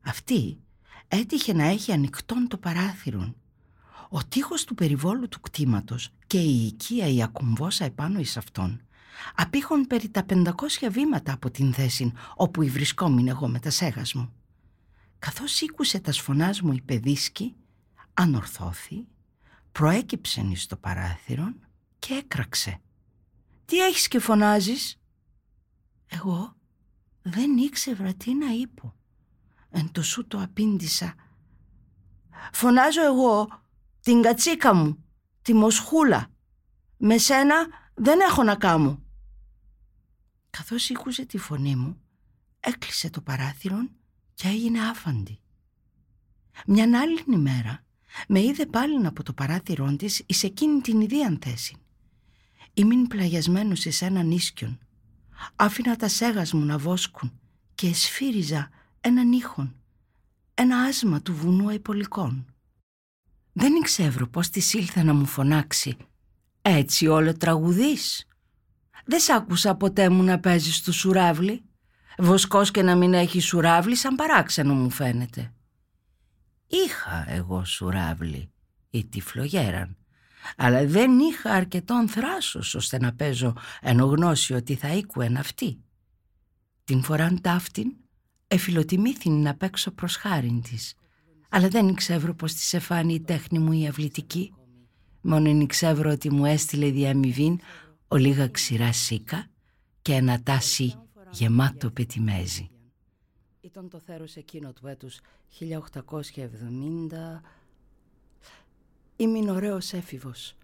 Αυτή 0.00 0.60
έτυχε 1.08 1.52
να 1.52 1.64
έχει 1.64 1.92
ανοιχτόν 1.92 2.48
το 2.48 2.56
παράθυρον. 2.56 3.36
Ο 4.08 4.24
τείχος 4.24 4.64
του 4.64 4.74
περιβόλου 4.74 5.28
του 5.28 5.40
κτήματος 5.40 6.10
και 6.26 6.40
η 6.40 6.66
οικία 6.66 7.06
η 7.06 7.22
ακουμβόσα 7.22 7.84
επάνω 7.84 8.18
εις 8.18 8.36
αυτόν 8.36 8.80
απήχον 9.34 9.86
περί 9.86 10.08
τα 10.08 10.24
500 10.28 10.52
βήματα 10.90 11.32
από 11.32 11.50
την 11.50 11.72
θέση 11.72 12.12
όπου 12.34 12.62
η 12.62 12.68
βρισκόμουν 12.68 13.28
εγώ 13.28 13.48
με 13.48 13.58
τα 13.58 13.70
σέγας 13.70 14.14
μου. 14.14 14.32
Καθώς 15.18 15.60
ήκουσε 15.60 16.00
τας 16.00 16.16
σφωνάς 16.16 16.60
μου 16.60 16.72
η 16.72 16.80
παιδίσκη, 16.80 17.54
ανορθώθη, 18.14 19.06
προέκυψεν 19.72 20.50
εις 20.50 20.66
το 20.66 20.76
παράθυρον 20.76 21.66
και 21.98 22.14
έκραξε. 22.14 22.80
«Τι 23.64 23.78
έχεις 23.78 24.08
και 24.08 24.18
φωνάζεις» 24.18 24.98
Εγώ 26.06 26.56
δεν 27.22 27.56
ήξερα 27.56 28.14
τι 28.14 28.34
να 28.34 28.52
είπω. 28.52 28.94
Εν 29.78 29.92
το 29.92 30.02
σου 30.02 30.26
το 30.26 30.40
απήντησα. 30.42 31.14
«Φωνάζω 32.52 33.04
εγώ 33.04 33.48
την 34.00 34.22
κατσίκα 34.22 34.74
μου, 34.74 35.04
τη 35.42 35.54
μοσχούλα. 35.54 36.26
Με 36.96 37.18
σένα 37.18 37.54
δεν 37.94 38.20
έχω 38.20 38.42
να 38.42 38.54
κάμω». 38.54 39.02
Καθώς 40.50 40.88
ήκουσε 40.88 41.24
τη 41.24 41.38
φωνή 41.38 41.76
μου, 41.76 42.00
έκλεισε 42.60 43.10
το 43.10 43.20
παράθυρον 43.20 43.90
και 44.34 44.48
έγινε 44.48 44.88
άφαντη. 44.88 45.40
Μια 46.66 47.00
άλλη 47.00 47.24
ημέρα 47.32 47.84
με 48.28 48.40
είδε 48.40 48.66
πάλι 48.66 49.06
από 49.06 49.22
το 49.22 49.32
παράθυρό 49.32 49.96
της 49.96 50.22
εις 50.26 50.42
εκείνη 50.42 50.80
την 50.80 51.00
ιδία 51.00 51.38
θέση. 51.40 51.76
Ήμουν 52.74 53.06
πλαγιασμένος 53.06 53.84
εις 53.84 54.02
έναν 54.02 54.30
ίσκιον. 54.30 54.78
Άφηνα 55.56 55.96
τα 55.96 56.08
σέγας 56.08 56.52
μου 56.52 56.64
να 56.64 56.78
βόσκουν 56.78 57.40
και 57.74 57.88
εσφύριζα 57.88 58.70
έναν 59.06 59.32
ήχον, 59.32 59.74
ένα 60.54 60.78
άσμα 60.78 61.22
του 61.22 61.34
βουνού 61.34 61.70
υπολικών. 61.70 62.54
Δεν 63.52 63.74
ήξερω 63.74 64.26
πώς 64.26 64.48
της 64.48 64.74
ήλθε 64.74 65.02
να 65.02 65.14
μου 65.14 65.26
φωνάξει 65.26 65.96
«Έτσι 66.62 67.06
όλο 67.06 67.36
τραγουδείς». 67.36 68.28
Δεν 69.04 69.20
σ' 69.20 69.28
άκουσα 69.28 69.74
ποτέ 69.74 70.08
μου 70.08 70.22
να 70.22 70.40
παίζεις 70.40 70.76
στο 70.76 70.92
σουράβλι. 70.92 71.64
Βοσκός 72.18 72.70
και 72.70 72.82
να 72.82 72.96
μην 72.96 73.14
έχει 73.14 73.40
σουράβλι 73.40 73.96
σαν 73.96 74.14
παράξενο 74.14 74.74
μου 74.74 74.90
φαίνεται. 74.90 75.52
Είχα 76.66 77.24
εγώ 77.28 77.64
σουράβλι 77.64 78.50
ή 78.90 79.04
τυφλογέραν, 79.04 79.96
αλλά 80.56 80.86
δεν 80.86 81.18
είχα 81.18 81.52
αρκετόν 81.52 82.08
θράσος 82.08 82.74
ώστε 82.74 82.98
να 82.98 83.14
παίζω 83.14 83.56
ενώ 83.80 84.04
γνώση 84.04 84.54
ότι 84.54 84.74
θα 84.74 84.88
οίκουεν 84.92 85.36
αυτή. 85.36 85.80
Την 86.84 87.02
φοράν 87.02 87.40
ταύτην 87.40 87.92
εφιλοτιμήθην 88.48 89.42
να 89.42 89.54
παίξω 89.54 89.90
προς 89.90 90.16
χάριν 90.16 90.62
της, 90.62 90.94
αλλά 91.48 91.68
δεν 91.68 91.94
ξέρω 91.94 92.34
πως 92.34 92.54
της 92.54 92.74
εφάνει 92.74 93.14
η 93.14 93.20
τέχνη 93.20 93.58
μου 93.58 93.72
η 93.72 93.86
αυλητική. 93.86 94.54
Μόνο 95.20 95.66
ξέρω 95.66 96.10
ότι 96.10 96.32
μου 96.32 96.44
έστειλε 96.44 96.90
διαμοιβήν 96.90 97.60
ο 98.08 98.16
λίγα 98.16 98.48
ξηρά 98.48 98.92
σίκα 98.92 99.46
και 100.02 100.12
ένα 100.12 100.42
τάσι 100.42 100.94
γεμάτο 101.30 101.90
πετιμέζι. 101.90 102.70
Ήταν 103.60 103.88
το 103.88 103.98
θέρος 103.98 104.36
εκείνο 104.36 104.72
του 104.72 104.86
έτους 104.86 105.20
1870. 105.58 105.72
Ήμουν 109.16 109.48
ωραίος 109.48 109.92
έφηβος 109.92 110.56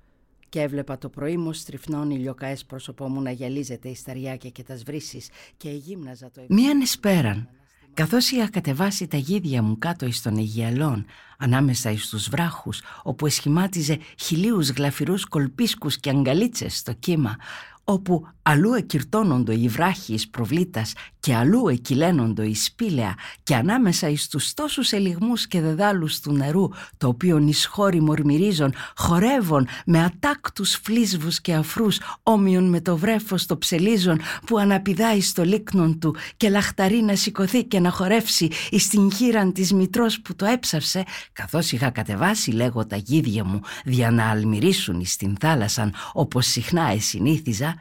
και 0.48 0.60
έβλεπα 0.60 0.98
το 0.98 1.08
πρωί 1.08 1.36
μου 1.36 1.52
στριφνών 1.52 2.10
ηλιοκαές 2.10 2.64
πρόσωπό 2.64 3.08
μου 3.08 3.22
να 3.22 3.30
γυαλίζεται 3.30 3.88
η 3.88 3.94
σταριάκια 3.94 4.50
και 4.50 4.62
τα 4.62 4.76
σβρήσεις 4.76 5.28
και 5.56 5.70
γύμναζα 5.70 6.30
το... 6.30 6.44
Μία 6.48 6.74
νεσπέραν 6.74 7.48
Καθώς 7.94 8.30
είχα 8.30 8.50
κατεβάσει 8.50 9.06
τα 9.06 9.16
γίδια 9.16 9.62
μου 9.62 9.78
κάτω 9.78 10.06
εις 10.06 10.22
των 10.22 10.36
Αιγιαλών, 10.36 11.06
ανάμεσα 11.38 11.90
εις 11.90 12.08
τους 12.08 12.28
βράχους, 12.28 12.80
όπου 13.02 13.26
εσχημάτιζε 13.26 13.98
χιλίους 14.18 14.70
γλαφυρούς 14.70 15.24
κολπίσκους 15.24 15.96
και 15.98 16.10
αγκαλίτσες 16.10 16.76
στο 16.76 16.92
κύμα, 16.92 17.36
όπου 17.84 18.26
αλλού 18.42 18.72
εκυρτώνοντο 18.72 19.52
οι 19.52 19.68
βράχοι 19.68 20.12
εις 20.14 20.28
προβλήτας 20.28 20.92
και 21.20 21.34
αλλού 21.34 21.68
εκυλένοντο 21.68 22.42
η 22.42 22.54
σπήλαια 22.54 23.14
και 23.42 23.54
ανάμεσα 23.54 24.08
εις 24.08 24.28
τους 24.28 24.54
τόσους 24.54 24.92
ελιγμούς 24.92 25.46
και 25.46 25.60
δεδάλους 25.60 26.20
του 26.20 26.32
νερού 26.32 26.68
το 26.96 27.08
οποίο 27.08 27.38
εις 27.38 27.66
χώροι 27.66 28.00
μορμυρίζων 28.00 28.72
χορεύουν 28.96 29.68
με 29.86 30.02
ατάκτους 30.02 30.80
φλίσβους 30.84 31.40
και 31.40 31.54
αφρούς 31.54 32.00
όμοιον 32.22 32.68
με 32.68 32.80
το 32.80 32.96
βρέφος 32.96 33.46
το 33.46 33.58
ψελίζων 33.58 34.20
που 34.46 34.58
αναπηδάει 34.58 35.20
στο 35.20 35.44
λίκνον 35.44 35.98
του 35.98 36.16
και 36.36 36.48
λαχταρεί 36.48 37.02
να 37.02 37.14
σηκωθεί 37.16 37.64
και 37.64 37.80
να 37.80 37.90
χορεύσει 37.90 38.48
εις 38.70 38.88
την 38.88 39.12
χείραν 39.12 39.52
της 39.52 39.72
μητρός 39.72 40.20
που 40.20 40.34
το 40.34 40.44
έψαυσε 40.44 41.04
καθώς 41.32 41.72
είχα 41.72 41.90
κατεβάσει 41.90 42.50
λέγω 42.50 42.86
τα 42.86 42.96
γίδια 42.96 43.44
μου 43.44 43.60
δια 43.84 44.10
να 44.10 44.30
αλμυρίσουν 44.30 45.00
εις 45.00 45.16
την 45.16 45.36
θάλασσαν 45.40 45.94
όπως 46.12 46.46
συχνά 46.46 46.82
εσυνήθιζα 46.82 47.71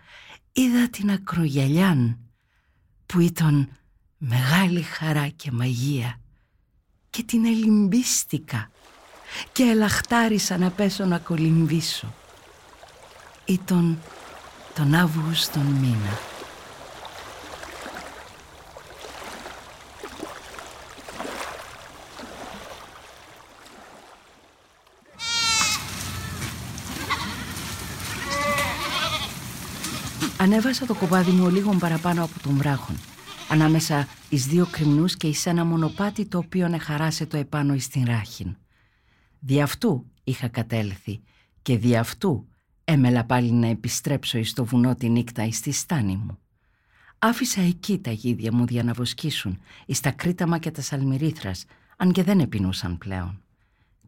είδα 0.52 0.90
την 0.90 1.12
ακρογιαλιάν 1.12 2.20
που 3.06 3.20
ήταν 3.20 3.70
μεγάλη 4.18 4.82
χαρά 4.82 5.28
και 5.28 5.52
μαγεία 5.52 6.20
και 7.10 7.24
την 7.24 7.46
ελιμπίστηκα 7.46 8.72
και 9.52 9.64
ελαχτάρισα 9.64 10.58
να 10.58 10.70
πέσω 10.70 11.06
να 11.06 11.18
κολυμβήσω. 11.18 12.14
Ήταν 13.46 14.00
τον 14.76 14.94
Αύγουστον 14.94 15.66
μήνα. 15.66 16.31
Ανέβασα 30.42 30.86
το 30.86 30.96
κοπάδι 30.96 31.32
μου 31.32 31.50
λίγο 31.50 31.76
παραπάνω 31.76 32.24
από 32.24 32.40
τον 32.40 32.56
βράχον, 32.56 32.96
ανάμεσα 33.50 34.08
εις 34.30 34.46
δύο 34.46 34.68
κρυμνούς 34.72 35.18
και 35.18 35.28
εις 35.28 35.46
ένα 35.46 35.66
μονοπάτι 35.66 36.26
το 36.26 36.38
οποίο 36.38 36.66
εχαράσε 36.74 37.26
το 37.26 37.38
επάνω 37.38 37.74
εις 37.74 37.88
την 37.88 38.06
ράχην. 38.06 38.56
Δι' 39.40 39.62
αυτού 39.62 40.06
είχα 40.24 40.48
κατέλθει 40.48 41.22
και 41.62 41.78
δι' 41.78 41.96
αυτού 41.96 42.48
έμελα 42.84 43.24
πάλι 43.24 43.52
να 43.52 43.68
επιστρέψω 43.68 44.38
εις 44.38 44.54
το 44.54 44.66
βουνό 44.66 44.96
τη 44.96 45.10
νύχτα 45.10 45.46
εις 45.46 45.60
τη 45.60 45.72
στάνη 45.72 46.16
μου. 46.16 46.38
Άφησα 47.20 47.62
εκεί 47.62 48.00
τα 48.00 48.12
γίδια 48.12 48.54
μου 48.54 48.66
για 48.70 48.84
να 48.84 48.94
βοσκήσουν, 48.94 49.60
εις 49.86 50.00
τα 50.00 50.12
κρίταμα 50.12 50.58
και 50.58 50.72
τα 50.72 50.82
σαλμυρίθρας, 50.82 51.66
αν 51.98 52.12
και 52.12 52.24
δεν 52.24 52.40
επινούσαν 52.40 52.98
πλέον. 52.98 53.42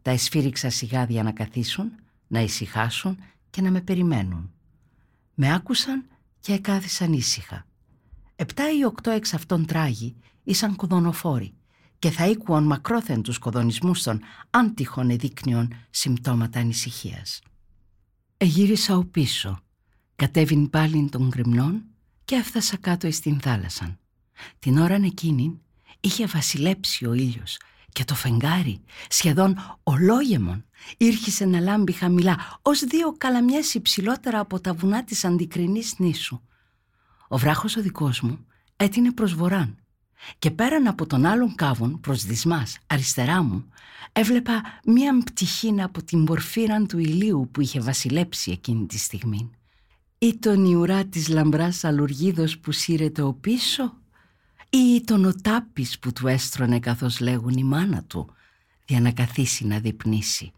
Τα 0.02 0.10
εσφύριξα 0.10 0.70
σιγάδια 0.70 1.22
να 1.22 1.32
καθίσουν, 1.32 1.92
να 2.26 2.40
ησυχάσουν 2.40 3.18
και 3.50 3.62
να 3.62 3.70
με 3.70 3.80
περιμένουν. 3.80 4.52
Με 5.34 5.54
άκουσαν 5.54 6.04
και 6.44 6.52
εκάθισαν 6.52 7.12
ήσυχα. 7.12 7.66
Επτά 8.36 8.76
ή 8.78 8.84
οκτώ 8.84 9.10
εξ 9.10 9.34
αυτών 9.34 9.66
τράγοι 9.66 10.16
ήσαν 10.42 10.76
κοδονοφόροι 10.76 11.54
και 11.98 12.10
θα 12.10 12.26
οίκουαν 12.26 12.64
μακρόθεν 12.64 13.22
τους 13.22 13.38
κοδονισμούς 13.38 14.02
των 14.02 14.20
αν 14.50 14.74
τυχόν 14.74 15.10
εδείκνυων 15.10 15.74
συμπτώματα 15.90 16.60
ανησυχίας. 16.60 17.40
Εγύρισα 18.36 18.96
ο 18.96 19.04
πίσω, 19.04 19.58
κατέβην 20.16 20.70
πάλι 20.70 21.08
των 21.08 21.28
γκριμνών 21.28 21.84
και 22.24 22.34
έφτασα 22.34 22.76
κάτω 22.76 23.10
στην 23.10 23.40
θάλασσα. 23.40 23.98
Την 24.58 24.78
ώρα 24.78 24.94
εκείνη 24.94 25.60
είχε 26.00 26.26
βασιλέψει 26.26 27.06
ο 27.06 27.12
ήλιος 27.12 27.58
και 27.94 28.04
το 28.04 28.14
φεγγάρι 28.14 28.80
σχεδόν 29.08 29.78
ολόγεμον 29.82 30.64
ήρχισε 30.96 31.44
να 31.44 31.60
λάμπει 31.60 31.92
χαμηλά 31.92 32.58
ως 32.62 32.80
δύο 32.80 33.14
καλαμιές 33.18 33.74
υψηλότερα 33.74 34.38
από 34.38 34.60
τα 34.60 34.74
βουνά 34.74 35.04
της 35.04 35.24
αντικρινής 35.24 35.94
νήσου. 35.98 36.40
Ο 37.28 37.38
βράχος 37.38 37.76
ο 37.76 37.80
δικός 37.80 38.20
μου 38.20 38.46
έτεινε 38.76 39.12
προς 39.12 39.34
βοράν 39.34 39.76
και 40.38 40.50
πέραν 40.50 40.86
από 40.86 41.06
τον 41.06 41.24
άλλον 41.24 41.54
κάβον 41.54 42.00
προς 42.00 42.24
δυσμάς 42.24 42.78
αριστερά 42.86 43.42
μου 43.42 43.64
έβλεπα 44.12 44.62
μία 44.84 45.18
πτυχή 45.24 45.74
από 45.82 46.02
την 46.02 46.24
πορφύρα 46.24 46.82
του 46.82 46.98
ηλίου 46.98 47.48
που 47.52 47.60
είχε 47.60 47.80
βασιλέψει 47.80 48.50
εκείνη 48.50 48.86
τη 48.86 48.98
στιγμή. 48.98 49.50
Ή 50.18 50.38
τον 50.38 50.64
η 50.64 50.74
ουρά 50.74 51.04
της 51.04 51.28
λαμπράς 51.28 51.84
αλουργίδος 51.84 52.58
που 52.58 52.72
σύρεται 52.72 53.22
ο 53.22 53.32
πίσω; 53.32 53.94
Ή 54.76 55.04
τον 55.04 55.24
ο 55.24 55.34
τάπης 55.42 55.98
που 55.98 56.12
του 56.12 56.26
έστρωνε 56.26 56.78
καθώς 56.80 57.20
λέγουν 57.20 57.52
η 57.56 57.64
μάνα 57.64 58.02
του 58.02 58.34
για 58.84 59.00
να 59.00 59.12
καθίσει 59.12 59.66
να 59.66 59.78
διπνήσει. 59.78 60.52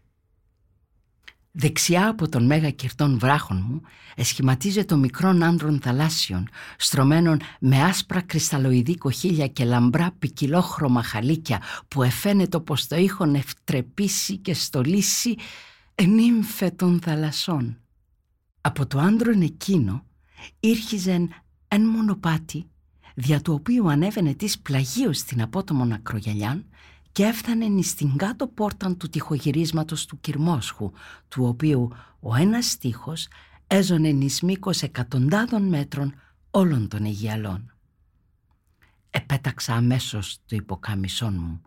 Δεξιά 1.51 2.07
από 2.07 2.29
τον 2.29 2.45
μέγα 2.45 2.71
κυρτών 2.71 3.19
βράχων 3.19 3.65
μου 3.67 3.81
εσχηματίζεται 4.15 4.85
το 4.85 4.97
μικρόν 4.97 5.43
άντρων 5.43 5.79
θαλάσσιων, 5.81 6.47
στρωμένων 6.77 7.39
με 7.59 7.83
άσπρα 7.83 8.21
κρυσταλλοειδή 8.21 8.97
κοχύλια 8.97 9.47
και 9.47 9.65
λαμπρά 9.65 10.11
ποικιλόχρωμα 10.19 11.03
χαλίκια 11.03 11.61
που 11.87 12.03
εφαίνεται 12.03 12.59
πως 12.59 12.87
το 12.87 12.95
είχον 12.95 13.35
ευτρεπήσει 13.35 14.37
και 14.37 14.53
στολίσει 14.53 15.35
ενύμφε 15.95 16.69
των 16.69 16.99
θαλασσών. 17.01 17.77
Από 18.61 18.87
το 18.87 18.99
άντρον 18.99 19.41
εκείνο 19.41 20.05
ήρχιζεν 20.59 21.33
εν 21.67 21.81
μονοπάτι 21.81 22.65
δια 23.19 23.41
του 23.41 23.53
οποίου 23.53 23.89
ανέβαινε 23.89 24.33
της 24.33 24.59
πλαγίως 24.59 25.17
στην 25.17 25.41
απότομον 25.41 25.91
ακρογιαλιάν 25.91 26.65
και 27.11 27.23
έφτανε 27.23 27.81
στην 27.81 28.17
κάτω 28.17 28.47
πόρταν 28.47 28.97
του 28.97 29.09
τυχογυρίσματος 29.09 30.05
του 30.05 30.19
Κυρμόσχου, 30.21 30.91
του 31.27 31.45
οποίου 31.45 31.91
ο 32.19 32.35
ένας 32.35 32.65
στίχος 32.65 33.27
έζωνε 33.67 34.07
εις 34.07 34.41
μήκος 34.41 34.81
εκατοντάδων 34.81 35.67
μέτρων 35.67 36.13
όλων 36.51 36.87
των 36.87 37.03
Αιγιαλών. 37.05 37.73
Επέταξα 39.09 39.73
αμέσως 39.73 40.37
το 40.45 40.55
υποκάμισόν 40.55 41.33
μου, 41.39 41.61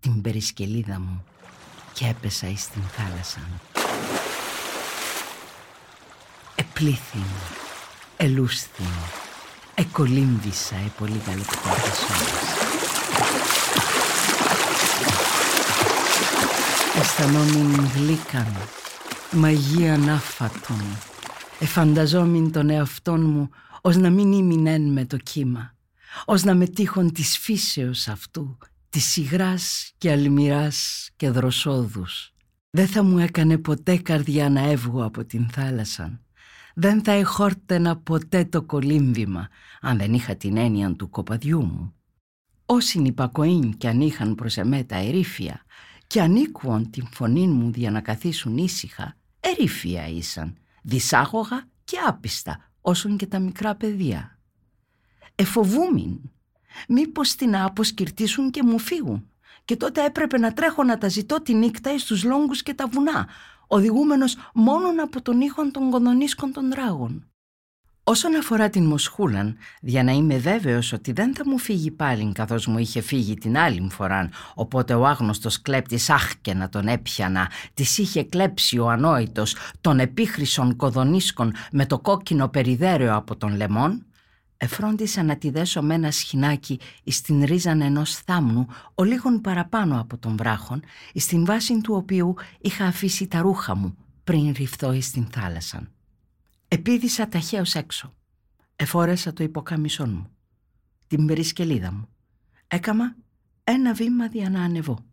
την 0.00 0.20
περισκελίδα 0.20 1.00
μου 1.00 1.24
και 1.92 2.06
έπεσα 2.06 2.48
εις 2.48 2.68
την 2.68 2.82
θάλασσα. 2.82 3.40
Επλήθην, 6.54 7.24
ελούσθην, 8.16 9.23
εκολύμβησα 9.74 10.76
οι 10.86 10.92
πολύ 10.98 11.20
γαλοπτές 11.26 12.04
Αισθανόμην 16.98 17.86
γλύκαν, 17.94 18.46
μαγείαν 19.32 20.08
άφατον. 20.08 20.82
Εφανταζόμην 21.60 22.52
τον 22.52 22.70
εαυτόν 22.70 23.24
μου 23.24 23.50
ως 23.80 23.96
να 23.96 24.10
μην 24.10 24.32
ήμουν 24.32 24.92
με 24.92 25.04
το 25.04 25.16
κύμα, 25.16 25.74
ως 26.24 26.42
να 26.42 26.54
με 26.54 26.66
τύχον 26.66 27.12
της 27.12 27.38
φύσεως 27.38 28.08
αυτού, 28.08 28.58
της 28.88 29.16
υγράς 29.16 29.92
και 29.98 30.10
αλμυράς 30.10 31.08
και 31.16 31.30
δροσόδους. 31.30 32.32
Δεν 32.70 32.86
θα 32.86 33.02
μου 33.02 33.18
έκανε 33.18 33.58
ποτέ 33.58 33.96
καρδιά 33.96 34.50
να 34.50 34.60
έβγω 34.60 35.04
από 35.04 35.24
την 35.24 35.48
θάλασσα. 35.52 36.23
Δεν 36.74 37.02
θα 37.04 37.12
εχόρτενα 37.12 37.96
ποτέ 37.96 38.44
το 38.44 38.62
κολύμβημα, 38.62 39.48
αν 39.80 39.98
δεν 39.98 40.14
είχα 40.14 40.36
την 40.36 40.56
έννοια 40.56 40.94
του 40.94 41.10
κοπαδιού 41.10 41.64
μου. 41.64 41.94
Όσοι 42.66 43.00
νυπακοήν 43.00 43.76
κι 43.76 43.86
αν 43.86 44.00
είχαν 44.00 44.34
προς 44.34 44.56
εμέ 44.56 44.84
τα 44.84 44.96
ερήφια, 44.96 45.64
και 46.06 46.20
ανήκουον 46.20 46.90
την 46.90 47.06
φωνή 47.12 47.46
μου 47.46 47.70
για 47.74 47.90
να 47.90 48.00
καθίσουν 48.00 48.56
ήσυχα, 48.56 49.16
ερήφια 49.40 50.08
ήσαν, 50.08 50.56
δυσάγωγα 50.82 51.68
και 51.84 51.96
άπιστα, 52.06 52.70
όσον 52.80 53.16
και 53.16 53.26
τα 53.26 53.38
μικρά 53.38 53.74
παιδιά. 53.74 54.38
Εφοβούμην, 55.34 56.20
μήπως 56.88 57.34
την 57.34 57.56
αποσκυρτήσουν 57.56 58.50
και 58.50 58.62
μου 58.62 58.78
φύγουν, 58.78 59.28
και 59.64 59.76
τότε 59.76 60.04
έπρεπε 60.04 60.38
να 60.38 60.52
τρέχω 60.52 60.84
να 60.84 60.98
τα 60.98 61.08
ζητώ 61.08 61.42
τη 61.42 61.54
νύχτα 61.54 61.92
εις 61.92 62.04
τους 62.04 62.24
λόγκους 62.24 62.62
και 62.62 62.74
τα 62.74 62.86
βουνά, 62.86 63.28
οδηγούμενος 63.66 64.36
μόνον 64.54 65.00
από 65.00 65.22
τον 65.22 65.40
ήχον 65.40 65.70
των 65.70 65.90
κονονίσκων 65.90 66.52
των 66.52 66.72
ράγων. 66.74 67.28
Όσον 68.06 68.36
αφορά 68.36 68.70
την 68.70 68.84
Μοσχούλαν, 68.84 69.56
για 69.80 70.02
να 70.02 70.12
είμαι 70.12 70.36
βέβαιος 70.36 70.92
ότι 70.92 71.12
δεν 71.12 71.34
θα 71.34 71.42
μου 71.46 71.58
φύγει 71.58 71.90
πάλι 71.90 72.32
καθώς 72.32 72.66
μου 72.66 72.78
είχε 72.78 73.00
φύγει 73.00 73.34
την 73.34 73.58
άλλη 73.58 73.88
φορά, 73.90 74.28
οπότε 74.54 74.94
ο 74.94 75.06
άγνωστος 75.06 75.62
κλέπτης 75.62 76.10
αχ 76.10 76.32
και 76.40 76.54
να 76.54 76.68
τον 76.68 76.88
έπιανα, 76.88 77.50
της 77.74 77.98
είχε 77.98 78.22
κλέψει 78.22 78.78
ο 78.78 78.88
ανόητος 78.88 79.56
των 79.80 79.98
επίχρησων 79.98 80.76
κοδονίσκων 80.76 81.52
με 81.72 81.86
το 81.86 81.98
κόκκινο 81.98 82.48
περιδέρεο 82.48 83.16
από 83.16 83.36
τον 83.36 83.56
λεμόν, 83.56 84.06
εφρόντισα 84.56 85.22
να 85.22 85.36
τη 85.36 85.50
δέσω 85.50 85.82
με 85.82 85.94
ένα 85.94 86.10
σχοινάκι 86.10 86.80
στην 87.06 87.44
ρίζα 87.44 87.70
ενός 87.70 88.14
θάμνου, 88.14 88.66
ο 88.94 89.04
λίγον 89.04 89.40
παραπάνω 89.40 90.00
από 90.00 90.18
τον 90.18 90.36
βράχον, 90.36 90.82
στην 91.14 91.44
βάση 91.44 91.80
του 91.80 91.94
οποίου 91.94 92.34
είχα 92.60 92.86
αφήσει 92.86 93.26
τα 93.26 93.40
ρούχα 93.40 93.74
μου 93.74 93.96
πριν 94.24 94.52
ρυφθώ 94.52 95.00
στην 95.00 95.26
θάλασσα. 95.26 95.88
Επίδησα 96.68 97.28
ταχαίως 97.28 97.74
έξω. 97.74 98.12
Εφόρεσα 98.76 99.32
το 99.32 99.42
υποκάμισόν 99.42 100.10
μου. 100.10 100.30
Την 101.06 101.26
περισκελίδα 101.26 101.92
μου. 101.92 102.08
Έκαμα 102.66 103.16
ένα 103.64 103.94
βήμα 103.94 104.26
για 104.26 104.50
να 104.50 104.62
ανεβώ. 104.62 105.04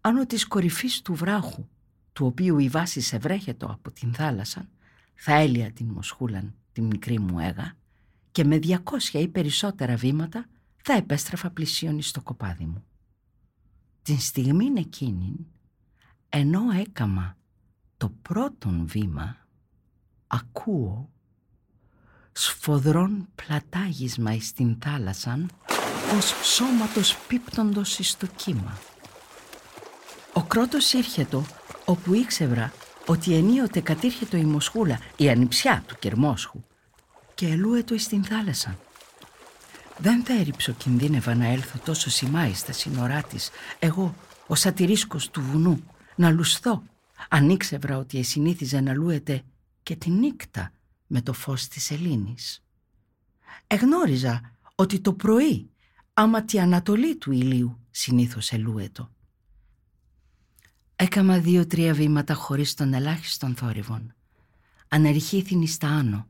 Άνω 0.00 0.26
της 0.26 0.46
κορυφής 0.46 1.02
του 1.02 1.14
βράχου, 1.14 1.68
του 2.12 2.26
οποίου 2.26 2.58
η 2.58 2.68
βάση 2.68 3.00
σε 3.00 3.18
βρέχετο 3.18 3.66
από 3.66 3.90
την 3.90 4.14
θάλασσα, 4.14 4.68
θα 5.14 5.34
έλυα 5.34 5.72
την 5.72 5.86
μοσχούλαν 5.86 6.54
τη 6.72 6.80
μικρή 6.80 7.18
μου 7.18 7.38
έγα 7.38 7.76
και 8.36 8.44
με 8.44 8.58
διακόσια 8.58 9.20
ή 9.20 9.28
περισσότερα 9.28 9.96
βήματα 9.96 10.46
θα 10.76 10.92
επέστρεφα 10.92 11.50
πλησίον 11.50 12.02
στο 12.02 12.20
κοπάδι 12.20 12.64
μου. 12.64 12.84
Την 14.02 14.20
στιγμή 14.20 14.72
εκείνη, 14.76 15.46
ενώ 16.28 16.60
έκαμα 16.80 17.36
το 17.96 18.12
πρώτον 18.22 18.86
βήμα, 18.86 19.36
ακούω 20.26 21.10
σφοδρόν 22.32 23.28
πλατάγισμα 23.34 24.32
εις 24.32 24.52
την 24.52 24.76
θάλασσαν 24.82 25.50
ως 26.16 26.34
σώματος 26.54 27.16
πίπτοντος 27.28 27.98
εις 27.98 28.16
το 28.16 28.26
κύμα. 28.26 28.78
Ο 30.32 30.42
κρότος 30.42 30.92
ήρχετο 30.92 31.44
όπου 31.84 32.14
ήξευρα 32.14 32.72
ότι 33.06 33.34
ενίοτε 33.34 33.80
κατήρχετο 33.80 34.36
η 34.36 34.44
μοσχούλα, 34.44 34.98
η 35.16 35.28
ανιψιά 35.28 35.84
του 35.86 35.96
Κερμόσχου 35.98 36.64
και 37.36 37.46
ελούετο 37.46 37.94
εις 37.94 38.08
την 38.08 38.24
θάλασσα. 38.24 38.78
Δεν 39.98 40.24
θα 40.24 40.32
έριψω 40.32 40.72
κινδύνευα 40.72 41.34
να 41.34 41.46
έλθω 41.46 41.78
τόσο 41.84 42.10
σημάι 42.10 42.54
στα 42.54 42.72
σύνορά 42.72 43.22
της, 43.22 43.50
εγώ, 43.78 44.14
ο 44.46 44.54
σατυρίσκος 44.54 45.30
του 45.30 45.42
βουνού, 45.42 45.82
να 46.16 46.30
λουσθώ, 46.30 46.82
αν 47.28 47.50
ήξευρα 47.50 47.98
ότι 47.98 48.18
εσυνήθιζε 48.18 48.80
να 48.80 48.92
λούεται 48.94 49.42
και 49.82 49.96
τη 49.96 50.10
νύχτα 50.10 50.72
με 51.06 51.20
το 51.20 51.32
φως 51.32 51.68
της 51.68 51.90
Ελλήνης. 51.90 52.62
Εγνώριζα 53.66 54.52
ότι 54.74 55.00
το 55.00 55.12
πρωί, 55.12 55.70
άμα 56.12 56.44
τη 56.44 56.60
ανατολή 56.60 57.16
του 57.16 57.32
ηλίου 57.32 57.78
συνήθως 57.90 58.52
ελούετο. 58.52 59.10
Έκαμα 60.96 61.38
δύο-τρία 61.38 61.94
βήματα 61.94 62.34
χωρίς 62.34 62.74
τον 62.74 62.94
ελάχιστον 62.94 63.54
θόρυβον. 63.54 64.14
Ανερχήθην 64.88 65.66
στα 65.66 65.88
άνω. 65.88 66.28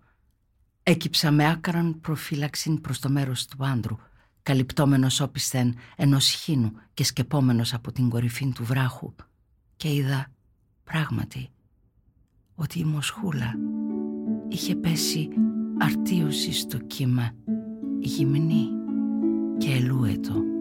Έκυψα 0.88 1.30
με 1.30 1.50
άκραν 1.50 2.00
προφύλαξην 2.00 2.80
προς 2.80 2.98
το 2.98 3.08
μέρος 3.08 3.46
του 3.46 3.64
άντρου, 3.64 3.96
καλυπτόμενος 4.42 5.20
όπισθεν 5.20 5.74
ενός 5.96 6.28
χίνου 6.28 6.72
και 6.94 7.04
σκεπόμενος 7.04 7.74
από 7.74 7.92
την 7.92 8.08
κορυφή 8.08 8.52
του 8.52 8.64
βράχου 8.64 9.14
και 9.76 9.94
είδα 9.94 10.30
πράγματι 10.84 11.48
ότι 12.54 12.78
η 12.78 12.84
μοσχούλα 12.84 13.54
είχε 14.48 14.74
πέσει 14.74 15.28
αρτίωση 15.78 16.52
στο 16.52 16.78
κύμα 16.78 17.30
γυμνή 18.00 18.68
και 19.58 19.70
ελούετο. 19.70 20.55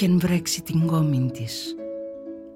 Είχε 0.00 0.16
βρέξει 0.16 0.62
την 0.62 0.86
κόμην 0.86 1.30
της 1.30 1.74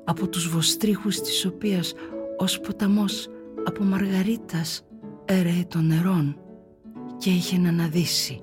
από 0.04 0.28
τους 0.28 0.48
βοστρίχους 0.48 1.20
της 1.20 1.46
οποίας 1.46 1.94
ως 2.36 2.60
ποταμός 2.60 3.28
από 3.64 3.84
μαργαρίτας 3.84 4.86
έρεε 5.24 5.64
των 5.68 5.86
νερών 5.86 6.36
και 7.16 7.30
είχε 7.30 7.58
να 7.58 7.68
αναδύσει. 7.68 8.40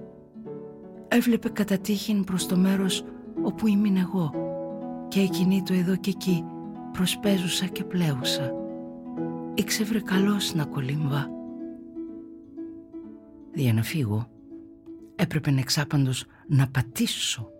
Έβλεπε 1.07 1.49
κατά 1.49 1.77
τύχην 1.77 2.23
προς 2.23 2.45
το 2.45 2.57
μέρος 2.57 3.03
όπου 3.43 3.67
ήμουν 3.67 3.97
εγώ 3.97 4.31
και 5.07 5.19
εκείνη 5.19 5.63
το 5.63 5.73
εδώ 5.73 5.95
και 5.95 6.09
εκεί 6.09 6.43
προσπέζουσα 6.91 7.65
και 7.65 7.83
πλέουσα. 7.83 8.53
Ήξευρε 9.53 9.99
καλώς 9.99 10.53
να 10.53 10.65
κολύμβα. 10.65 11.29
Για 13.53 13.73
να 13.73 13.83
φύγω 13.83 14.27
έπρεπε 15.15 15.55
εξάπαντος 15.59 16.25
να 16.47 16.67
πατήσω 16.67 17.51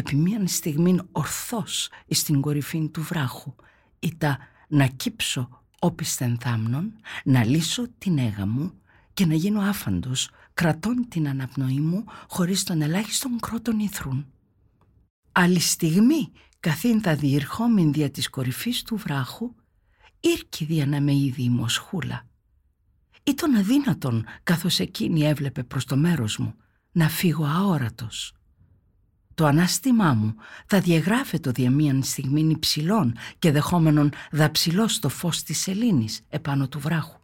επί 0.00 0.16
μίαν 0.16 0.48
στιγμήν 0.48 1.08
ορθώς 1.12 1.90
στην 2.08 2.40
κορυφή 2.40 2.88
του 2.88 3.02
βράχου 3.02 3.54
ή 3.98 4.16
τα 4.16 4.38
να 4.68 4.86
κύψω 4.86 5.64
όπισθεν 5.78 6.38
θάμνων, 6.40 6.92
να 7.24 7.44
λύσω 7.44 7.86
την 7.98 8.18
έγα 8.18 8.46
μου 8.46 8.72
και 9.14 9.26
να 9.26 9.34
γίνω 9.34 9.60
άφαντος 9.60 10.30
κρατών 10.54 11.06
την 11.08 11.28
αναπνοή 11.28 11.80
μου 11.80 12.04
χωρίς 12.28 12.64
τον 12.64 12.82
ελάχιστον 12.82 13.38
κρότον 13.40 13.78
ηθρούν. 13.78 14.26
Άλλη 15.32 15.60
στιγμή 15.60 16.32
καθήν 16.60 17.02
θα 17.02 17.14
διερχόμην 17.14 17.92
δια 17.92 18.10
της 18.10 18.28
κορυφής 18.28 18.82
του 18.82 18.96
βράχου 18.96 19.54
ήρκη 20.20 20.64
δια 20.64 20.86
να 20.86 21.00
με 21.00 21.14
είδη 21.14 21.42
η 21.42 21.50
μοσχούλα. 21.50 22.26
Ήταν 23.22 23.54
αδύνατον 23.54 24.24
καθώς 24.42 24.78
εκείνη 24.78 25.22
έβλεπε 25.22 25.62
προς 25.62 25.84
το 25.84 25.96
μέρος 25.96 26.36
μου 26.38 26.54
να 26.92 27.08
φύγω 27.08 27.44
αόρατος. 27.44 28.34
Το 29.40 29.46
ανάστημά 29.46 30.14
μου 30.14 30.34
θα 30.66 30.80
διαγράφεται 30.80 31.50
δια 31.50 31.70
μίαν 31.70 32.02
στιγμήν 32.02 32.50
υψηλών 32.50 33.16
και 33.38 33.52
δεχόμενον 33.52 34.12
δαψιλό 34.30 34.88
στο 34.88 35.08
φως 35.08 35.42
της 35.42 35.58
σελήνης 35.58 36.20
επάνω 36.28 36.68
του 36.68 36.80
βράχου. 36.80 37.18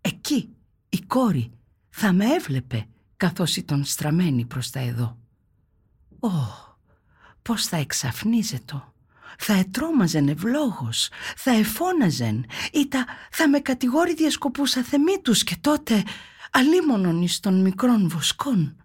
Εκεί 0.00 0.48
η 0.88 1.00
κόρη 1.06 1.50
θα 1.88 2.12
με 2.12 2.24
έβλεπε 2.24 2.86
καθώς 3.16 3.56
ήταν 3.56 3.84
στραμμένη 3.84 4.44
προς 4.44 4.70
τα 4.70 4.80
εδώ. 4.80 5.18
Ω, 6.20 6.28
πώς 7.42 7.66
θα 7.66 7.76
εξαφνίζετο, 7.76 8.92
θα 9.38 9.52
ετρώμαζεν 9.52 10.28
ευλόγος, 10.28 11.08
θα 11.36 11.50
εφώναζεν 11.50 12.46
ή 12.72 12.88
τα 12.88 13.04
θα 13.30 13.48
με 13.48 13.58
κατηγόρει 13.58 14.14
διασκοπούς 14.14 14.76
αθεμίτους 14.76 15.44
και 15.44 15.56
τότε 15.60 16.02
αλίμονον 16.50 17.22
εις 17.22 17.40
των 17.40 17.60
μικρών 17.60 18.08
βοσκών. 18.08 18.76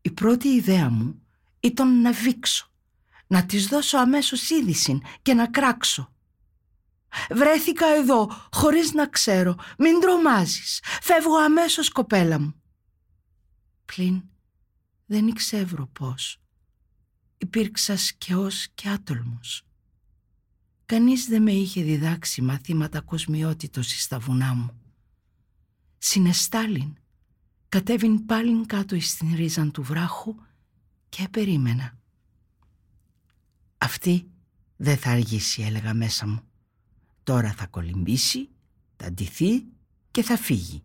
Η 0.00 0.10
πρώτη 0.10 0.48
ιδέα 0.48 0.90
μου 0.90 1.22
ήταν 1.60 2.00
να 2.00 2.12
βήξω, 2.12 2.70
να 3.26 3.46
της 3.46 3.66
δώσω 3.66 3.98
αμέσως 3.98 4.50
είδηση 4.50 5.00
και 5.22 5.34
να 5.34 5.46
κράξω. 5.46 6.12
Βρέθηκα 7.30 7.86
εδώ 7.86 8.30
χωρίς 8.52 8.92
να 8.92 9.06
ξέρω, 9.06 9.56
μην 9.78 10.00
τρομάζεις, 10.00 10.80
φεύγω 11.02 11.36
αμέσως 11.36 11.90
κοπέλα 11.90 12.38
μου. 12.40 12.54
Πλην 13.84 14.22
δεν 15.06 15.26
ήξευρω 15.26 15.86
πώς. 15.86 16.40
Υπήρξα 17.38 17.96
σκαιός 17.96 18.68
και 18.74 18.88
άτολμος. 18.88 19.62
Κανείς 20.86 21.26
δεν 21.26 21.42
με 21.42 21.52
είχε 21.52 21.82
διδάξει 21.82 22.42
μαθήματα 22.42 23.00
κοσμιότητος 23.00 24.02
στα 24.02 24.18
βουνά 24.18 24.54
μου. 24.54 24.80
Συνεστάλην 25.98 26.96
κατέβην 27.70 28.26
πάλιν 28.26 28.66
κάτω 28.66 29.00
στην 29.00 29.34
ρίζαν 29.34 29.70
του 29.70 29.82
βράχου 29.82 30.34
και 31.08 31.28
περίμενα. 31.30 31.98
Αυτή 33.78 34.30
δεν 34.76 34.96
θα 34.96 35.10
αργήσει 35.10 35.62
έλεγα 35.62 35.94
μέσα 35.94 36.26
μου. 36.26 36.40
Τώρα 37.22 37.52
θα 37.52 37.66
κολυμπήσει, 37.66 38.48
θα 38.96 39.12
ντυθεί 39.12 39.64
και 40.10 40.22
θα 40.22 40.36
φύγει. 40.36 40.82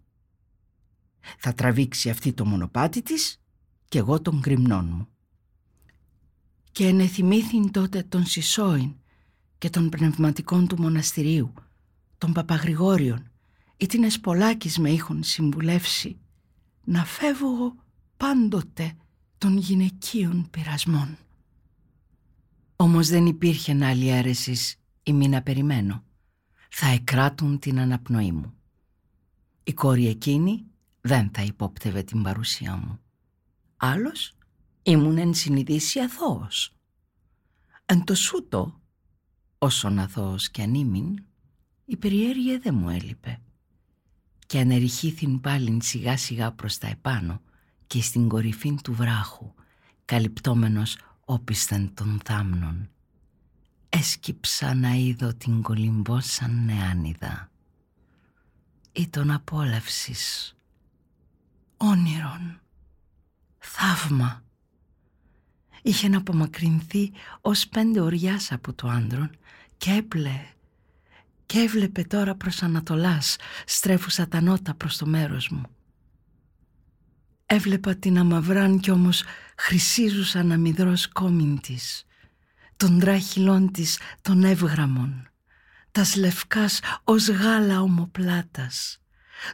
Θα 1.37 1.53
τραβήξει 1.53 2.09
αυτή 2.09 2.33
το 2.33 2.45
μονοπάτι 2.45 3.01
της 3.01 3.41
και 3.87 3.97
εγώ 3.97 4.21
τον 4.21 4.41
κρυμνών 4.41 4.85
μου. 4.85 5.07
Και 6.71 6.87
ενεθυμήθην 6.87 7.71
τότε 7.71 8.03
τον 8.03 8.25
Σισόιν 8.25 8.95
και 9.57 9.69
των 9.69 9.89
πνευματικών 9.89 10.67
του 10.67 10.81
μοναστηρίου, 10.81 11.53
των 12.17 12.33
Παπαγρηγόριων, 12.33 13.31
ή 13.77 13.85
την 13.85 14.03
Εσπολάκης 14.03 14.77
με 14.77 14.89
είχαν 14.89 15.23
συμβουλεύσει 15.23 16.19
να 16.85 17.05
φεύγω 17.05 17.75
πάντοτε 18.17 18.93
των 19.37 19.57
γυναικείων 19.57 20.49
πειρασμών. 20.49 21.17
Όμως 22.75 23.07
δεν 23.07 23.25
υπήρχε 23.25 23.85
άλλη 23.85 24.07
αίρεσης 24.07 24.75
ή 25.03 25.13
μη 25.13 25.27
να 25.27 25.41
περιμένω. 25.41 26.03
Θα 26.69 26.87
εκράτουν 26.87 27.59
την 27.59 27.79
αναπνοή 27.79 28.31
μου. 28.31 28.53
Η 29.63 29.73
κόρη 29.73 30.07
εκείνη 30.07 30.65
δεν 31.01 31.29
θα 31.33 31.41
υπόπτευε 31.41 32.03
την 32.03 32.23
παρουσία 32.23 32.75
μου. 32.75 32.99
Άλλος 33.77 34.33
ήμουν 34.83 35.17
εν 35.17 35.33
συνειδήσει 35.33 35.99
αθώος. 35.99 36.75
Εν 37.85 38.03
το 38.03 38.15
σούτο, 38.15 38.81
όσον 39.57 39.99
αθώος 39.99 40.49
κι 40.49 40.61
αν 40.61 40.73
ήμουν, 40.73 41.25
η 41.85 41.97
περιέργεια 41.97 42.59
δεν 42.59 42.75
μου 42.75 42.89
έλειπε 42.89 43.41
και 44.45 44.59
ανερυχήθην 44.59 45.41
πάλιν 45.41 45.81
σιγά 45.81 46.17
σιγά 46.17 46.51
προς 46.51 46.77
τα 46.77 46.87
επάνω 46.87 47.41
και 47.87 48.01
στην 48.01 48.27
κορυφή 48.27 48.75
του 48.83 48.93
βράχου, 48.93 49.53
καλυπτόμενος 50.05 50.97
όπισθεν 51.25 51.93
των 51.93 52.21
θάμνων. 52.25 52.89
Έσκυψα 53.89 54.73
να 54.73 54.93
είδω 54.93 55.33
την 55.33 55.61
κολυμπόσαν 55.61 56.65
νεάνιδα. 56.65 57.49
Ήταν 58.91 59.31
απόλαυσης, 59.31 60.55
όνειρον, 61.77 62.59
θαύμα. 63.57 64.43
Είχε 65.81 66.07
να 66.07 66.17
απομακρυνθεί 66.17 67.11
ως 67.41 67.67
πέντε 67.67 67.99
οριάς 67.99 68.51
από 68.51 68.73
το 68.73 68.87
άντρον 68.87 69.29
και 69.77 69.91
έπλε 69.91 70.45
και 71.45 71.59
έβλεπε 71.59 72.03
τώρα 72.03 72.35
προς 72.35 72.63
Ανατολάς 72.63 73.35
στρέφουσα 73.65 74.27
τα 74.27 74.41
νότα 74.41 74.73
προς 74.73 74.97
το 74.97 75.05
μέρος 75.05 75.49
μου. 75.49 75.63
Έβλεπα 77.45 77.95
την 77.95 78.17
αμαυράν 78.17 78.79
κι 78.79 78.91
όμως 78.91 79.23
χρυσίζουσα 79.57 80.39
αμυδρός 80.39 81.07
κόμιν 81.07 81.61
της, 81.61 82.05
των 82.77 82.99
τράχυλών 82.99 83.71
της 83.71 83.99
των 84.21 84.43
εύγραμμων, 84.43 85.29
τας 85.91 86.15
λευκάς 86.15 86.79
ως 87.03 87.29
γάλα 87.29 87.81
ομοπλάτας, 87.81 89.01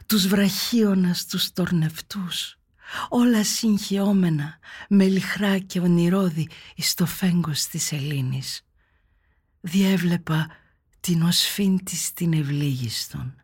τους 0.06 0.26
βραχίωνας 0.26 1.26
τους 1.26 1.52
τορνευτούς, 1.52 2.56
όλα 3.08 3.44
συγχαιόμενα 3.44 4.58
με 4.88 5.04
λιχρά 5.04 5.58
και 5.58 5.80
ονειρόδη 5.80 6.48
εις 6.74 6.94
το 6.94 7.06
φέγγος 7.06 7.66
της 7.66 7.92
Ελλήνης. 7.92 8.62
Διέβλεπα 9.60 10.46
την 11.02 11.22
οσφήν 11.22 11.84
της 11.84 12.12
την 12.12 12.32
ευλίγιστον, 12.32 13.34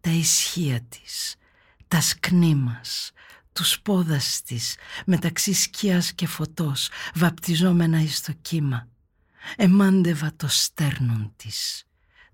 τα 0.00 0.10
ισχύα 0.10 0.80
της, 0.80 1.34
τα 1.88 2.00
σκνή 2.00 2.54
μας, 2.54 3.12
τους 3.52 3.80
πόδας 3.80 4.42
της, 4.42 4.76
μεταξύ 5.06 5.52
σκιάς 5.52 6.12
και 6.12 6.26
φωτός, 6.26 6.88
βαπτιζόμενα 7.14 8.00
εις 8.00 8.20
το 8.20 8.32
κύμα. 8.42 8.88
Εμάντευα 9.56 10.32
το 10.36 10.48
στέρνον 10.48 11.32
της, 11.36 11.84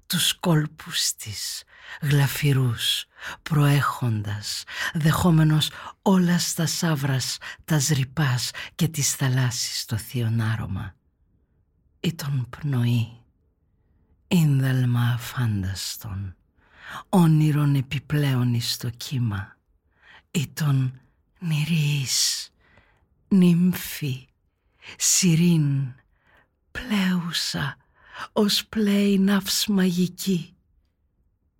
τους 0.07 0.33
κόλπους 0.33 1.13
της, 1.13 1.63
γλαφυρούς, 2.01 3.05
προέχοντας, 3.43 4.65
δεχόμενος 4.95 5.71
όλας 6.03 6.49
στα 6.49 6.67
σάβρας, 6.67 7.39
τα 7.65 7.81
ρηπάς 7.91 8.51
και 8.75 8.89
τις 8.89 9.15
θαλάσσης 9.15 9.85
το 9.85 9.97
θείον 9.97 10.41
άρωμα. 10.41 10.95
Ήταν 12.01 12.47
πνοή 12.51 13.22
Ίνδαλμα 14.35 15.13
αφάνταστον, 15.15 16.37
όνειρον 17.09 17.75
επιπλέον 17.75 18.55
εις 18.55 18.77
το 18.77 18.91
κύμα, 18.91 19.57
ήταν 20.31 21.01
νηρίς, 21.39 22.51
νύμφη, 23.29 24.29
σιρήν, 24.97 25.95
πλέουσα, 26.71 27.77
ως 28.33 28.67
πλέει 28.67 29.19
ναύς 29.19 29.67
μαγική, 29.67 30.55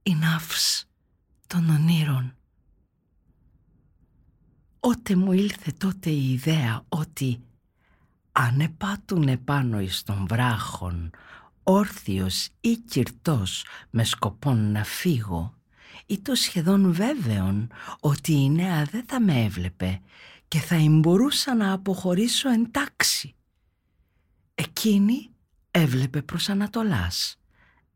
η 0.03 0.15
ναύς 0.15 0.89
των 1.47 1.71
ονείρων. 1.71 2.37
Ότε 4.81 5.17
μου 5.17 5.33
ήλθε 5.33 5.73
τότε 5.73 6.11
η 6.11 6.33
ιδέα 6.33 6.85
ότι 6.89 7.43
αν 8.33 8.61
επάτουν 8.61 9.29
επάνω 9.29 9.81
εις 9.81 10.03
των 10.03 10.27
βράχων 10.27 11.11
όρθιος 11.63 12.49
ή 12.61 12.77
κυρτός 12.77 13.65
με 13.91 14.05
σκοπόν 14.05 14.73
να 14.73 14.85
φύγω 14.85 15.55
ή 16.07 16.19
το 16.19 16.35
σχεδόν 16.35 16.93
βέβαιον 16.93 17.73
ότι 18.01 18.33
η 18.33 18.51
νέα 18.51 18.85
δεν 18.85 19.05
θα 19.07 19.21
με 19.21 19.43
έβλεπε 19.43 20.01
και 20.49 20.59
θα 20.59 20.77
μπορούσα 20.89 21.55
να 21.55 21.73
αποχωρήσω 21.73 22.49
εντάξει. 22.51 23.35
Εκείνη 24.55 25.31
έβλεπε 25.71 26.23
προς 26.23 26.49
Ανατολάς. 26.49 27.37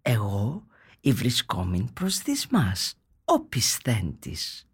Εγώ 0.03 0.67
η 1.01 1.13
βρισκόμην 1.13 1.93
προς 1.93 2.23
δυσμάς, 2.23 2.95
ο 3.25 3.41
πισθέντης. 3.41 4.69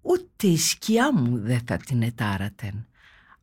Ούτε 0.00 0.46
η 0.46 0.56
σκιά 0.56 1.12
μου 1.12 1.38
δεν 1.38 1.60
θα 1.66 1.76
την 1.76 2.02
ετάρατεν. 2.02 2.86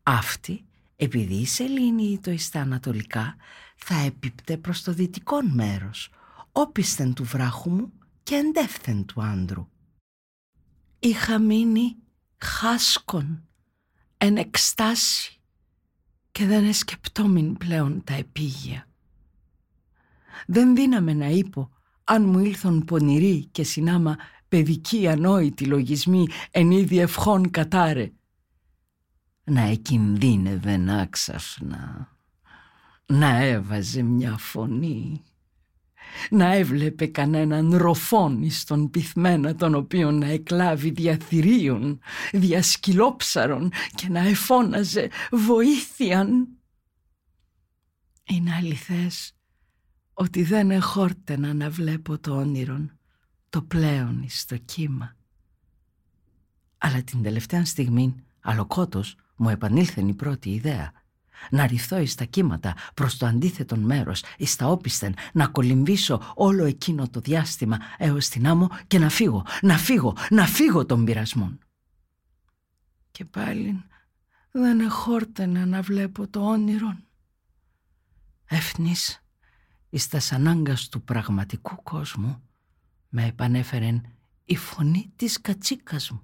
Αυτή, 0.03 0.65
επειδή 1.01 1.33
η 1.33 1.45
σελήνη 1.45 2.19
το 2.19 2.37
στα 2.37 2.61
ανατολικά, 2.61 3.35
θα 3.75 3.95
έπιπτε 3.95 4.57
προς 4.57 4.81
το 4.81 4.93
δυτικό 4.93 5.43
μέρος, 5.43 6.09
όπισθεν 6.51 7.13
του 7.13 7.23
βράχου 7.23 7.69
μου 7.69 7.91
και 8.23 8.35
εντεύθεν 8.35 9.05
του 9.05 9.21
άντρου. 9.21 9.67
Είχα 10.99 11.39
μείνει 11.39 11.95
χάσκον, 12.37 13.47
εν 14.17 14.37
εκστάση 14.37 15.39
και 16.31 16.45
δεν 16.45 16.65
εσκεπτόμην 16.65 17.57
πλέον 17.57 18.03
τα 18.03 18.13
επίγεια. 18.13 18.87
Δεν 20.45 20.75
δύναμε 20.75 21.13
να 21.13 21.27
είπω 21.27 21.69
αν 22.03 22.23
μου 22.23 22.39
ήλθον 22.39 22.85
πονηροί 22.85 23.45
και 23.45 23.63
συνάμα 23.63 24.17
παιδικοί 24.47 25.07
ανόητοι 25.07 25.65
λογισμοί 25.65 26.27
εν 26.51 26.71
είδη 26.71 26.99
ευχών 26.99 27.49
κατάρε. 27.51 28.11
Να 29.49 29.61
εκινδύνευε 29.61 30.83
άξαφνα, 31.01 32.15
να 33.05 33.35
έβαζε 33.35 34.01
μια 34.01 34.37
φωνή, 34.37 35.23
να 36.29 36.53
έβλεπε 36.53 37.05
κανέναν 37.07 37.75
ροφόν 37.75 38.49
στον 38.51 38.89
πυθμένα 38.89 39.55
τον 39.55 39.75
οποίον 39.75 40.17
να 40.17 40.27
εκλάβει 40.27 40.89
διαθυρίων, 40.89 41.99
διασκυλόψαρων 42.31 43.71
και 43.95 44.09
να 44.09 44.19
εφώναζε 44.19 45.09
βοήθειαν. 45.31 46.47
Είναι 48.23 48.53
αληθές 48.53 49.33
ότι 50.13 50.43
δεν 50.43 50.71
εχόρτενα 50.71 51.53
να 51.53 51.69
βλέπω 51.69 52.19
το 52.19 52.35
όνειρον, 52.37 52.97
το 53.49 53.61
πλέον 53.61 54.25
στο 54.27 54.57
κύμα. 54.57 55.15
Αλλά 56.77 57.01
την 57.03 57.21
τελευταία 57.21 57.65
στιγμή, 57.65 58.15
αλοκότος, 58.39 59.15
μου 59.39 59.49
επανήλθεν 59.49 60.07
η 60.07 60.13
πρώτη 60.13 60.49
ιδέα. 60.49 60.91
Να 61.49 61.67
ρηθώ 61.67 61.99
εις 61.99 62.15
τα 62.15 62.23
κύματα 62.23 62.75
προς 62.93 63.17
το 63.17 63.25
αντίθετο 63.25 63.77
μέρος, 63.77 64.23
εις 64.37 64.55
τα 64.55 64.67
όπισθεν, 64.67 65.13
να 65.33 65.47
κολυμβήσω 65.47 66.21
όλο 66.35 66.63
εκείνο 66.65 67.09
το 67.09 67.19
διάστημα 67.19 67.77
έως 67.97 68.27
την 68.27 68.47
άμμο 68.47 68.69
και 68.87 68.99
να 68.99 69.09
φύγω, 69.09 69.45
να 69.61 69.77
φύγω, 69.77 70.15
να 70.29 70.45
φύγω 70.45 70.85
των 70.85 71.05
πειρασμών. 71.05 71.59
Και 73.11 73.25
πάλι 73.25 73.83
δεν 74.51 74.79
εχόρτενα 74.79 75.65
να 75.65 75.81
βλέπω 75.81 76.27
το 76.27 76.39
όνειρον. 76.39 77.03
Έφνης 78.45 79.23
εις 79.89 80.07
τας 80.07 80.31
ανάγκας 80.31 80.89
του 80.89 81.03
πραγματικού 81.03 81.83
κόσμου 81.83 82.41
με 83.09 83.25
επανέφερεν 83.25 84.05
η 84.45 84.55
φωνή 84.55 85.11
της 85.15 85.41
κατσίκας 85.41 86.09
μου. 86.09 86.21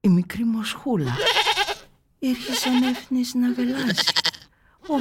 Η 0.00 0.08
μικρή 0.08 0.44
μοσχούλα 0.44 1.14
ήρθες 2.18 2.58
σαν 2.58 2.82
έφνης 2.82 3.34
να 3.34 3.52
βελάζει. 3.52 4.02
Ω, 4.88 4.94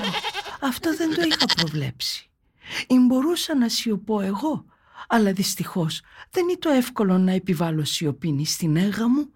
αυτό 0.62 0.96
δεν 0.96 1.16
το 1.16 1.22
είχα 1.22 1.46
προβλέψει. 1.56 2.30
Ή 2.88 2.98
μπορούσα 3.00 3.56
να 3.56 3.70
σιωπώ 3.70 4.20
εγώ, 4.22 4.66
αλλά 5.08 5.32
δυστυχώς 5.32 6.02
δεν 6.30 6.44
είναι 6.44 6.58
το 6.60 6.70
εύκολο 6.70 7.18
να 7.18 7.32
επιβάλλω 7.32 7.84
σιωπήνη 7.84 8.46
στην 8.46 8.78
έγα 8.78 9.10
μου 9.10 9.32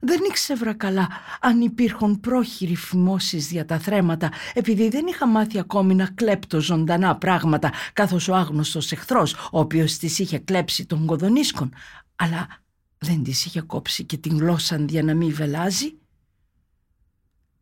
δεν 0.00 0.20
ήξευρα 0.28 0.74
καλά 0.74 1.08
αν 1.40 1.60
υπήρχαν 1.60 2.20
πρόχειροι 2.20 2.76
φημώσεις 2.76 3.50
για 3.50 3.64
τα 3.64 3.78
θρέματα 3.78 4.30
επειδή 4.54 4.88
δεν 4.88 5.06
είχα 5.06 5.26
μάθει 5.26 5.58
ακόμη 5.58 5.94
να 5.94 6.06
κλέπτω 6.06 6.60
ζωντανά 6.60 7.16
πράγματα 7.16 7.72
καθώς 7.92 8.28
ο 8.28 8.34
άγνωστος 8.34 8.92
εχθρός 8.92 9.32
ο 9.34 9.58
οποίος 9.58 9.96
της 9.96 10.18
είχε 10.18 10.38
κλέψει 10.38 10.86
τον 10.86 11.06
κοδονίσκον 11.06 11.74
αλλά 12.16 12.46
δεν 12.98 13.22
της 13.22 13.44
είχε 13.44 13.60
κόψει 13.60 14.04
και 14.04 14.16
την 14.16 14.38
γλώσσα 14.38 14.84
για 14.88 15.02
να 15.02 15.14
μην 15.14 15.34
βελάζει. 15.34 15.98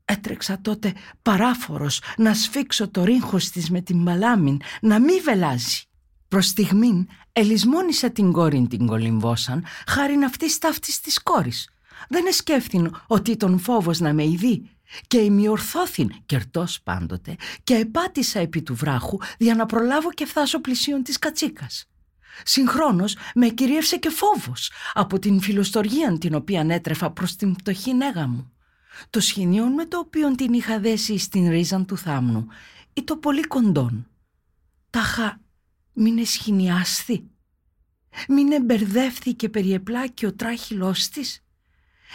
Έτρεξα 0.04 0.60
τότε 0.60 0.92
παράφορος 1.22 2.00
να 2.16 2.34
σφίξω 2.34 2.88
το 2.88 3.04
ρίγχος 3.04 3.50
της 3.50 3.70
με 3.70 3.80
την 3.80 3.98
μαλάμιν 3.98 4.60
να 4.80 5.00
μην 5.00 5.22
βελάζει. 5.24 5.82
Προς 6.28 6.46
στιγμήν 6.46 7.08
ελισμόνισα 7.32 8.10
την 8.10 8.32
κόρη 8.32 8.66
την 8.70 8.86
κολυμβώσαν 8.86 9.64
χάρη 9.86 10.14
αυτής 10.24 10.58
ταύτης 10.58 11.00
της 11.00 11.22
κόρης 11.22 11.68
δεν 12.08 12.26
εσκέφθην 12.26 12.90
ότι 13.06 13.36
τον 13.36 13.58
φόβος 13.58 14.00
να 14.00 14.12
με 14.12 14.24
ειδεί 14.24 14.70
και 15.06 15.18
ημιορθώθην 15.18 16.10
κερτός 16.26 16.80
πάντοτε 16.82 17.36
και 17.64 17.74
επάτησα 17.74 18.40
επί 18.40 18.62
του 18.62 18.74
βράχου 18.74 19.18
για 19.38 19.54
να 19.54 19.66
προλάβω 19.66 20.12
και 20.12 20.26
φτάσω 20.26 20.60
πλησίον 20.60 21.02
της 21.02 21.18
κατσίκας. 21.18 21.84
Συγχρόνως 22.42 23.16
με 23.34 23.48
κυρίευσε 23.48 23.96
και 23.96 24.10
φόβος 24.10 24.72
από 24.92 25.18
την 25.18 25.40
φιλοστοργία 25.40 26.18
την 26.18 26.34
οποία 26.34 26.66
έτρεφα 26.68 27.10
προς 27.10 27.36
την 27.36 27.54
πτωχή 27.54 27.94
νέγα 27.94 28.26
μου. 28.26 28.53
Το 29.10 29.20
σχοινιόν 29.20 29.72
με 29.72 29.86
το 29.86 29.98
οποίο 29.98 30.34
την 30.34 30.52
είχα 30.52 30.80
δέσει 30.80 31.18
στην 31.18 31.48
ρίζα 31.50 31.84
του 31.84 31.96
θάμνου 31.96 32.46
ή 32.92 33.02
το 33.02 33.16
πολύ 33.16 33.42
κοντόν. 33.46 34.06
Τάχα 34.90 35.40
μην 35.92 36.18
εσχηνιάσθη. 36.18 37.24
Μην 38.28 38.52
εμπερδεύθηκε 38.52 39.48
περιεπλάκη 39.48 40.26
ο 40.26 40.32
τράχυλός 40.34 41.08
της 41.08 41.44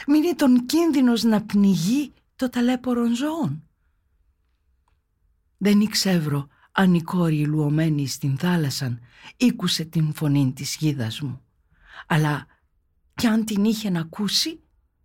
μην 0.08 0.24
είναι 0.24 0.36
τον 0.36 0.66
κίνδυνος 0.66 1.24
να 1.24 1.42
πνιγεί 1.42 2.14
το 2.36 2.50
ταλέπορον 2.50 3.16
ζώων. 3.16 3.64
Δεν 5.58 5.82
ήξευρω 5.82 6.48
αν 6.72 6.94
η 6.94 7.02
κόρη 7.02 7.46
λουωμένη 7.46 8.08
στην 8.08 8.38
θάλασσα 8.38 9.00
ήκουσε 9.38 9.84
την 9.84 10.14
φωνή 10.14 10.54
της 10.54 10.76
γίδας 10.76 11.22
μου. 11.22 11.42
Αλλά 12.08 12.46
κι 13.16 13.28
αν 13.28 13.46
την 13.46 13.64
είχε 13.64 13.90
να 13.90 14.00
ακούσει, 14.00 14.60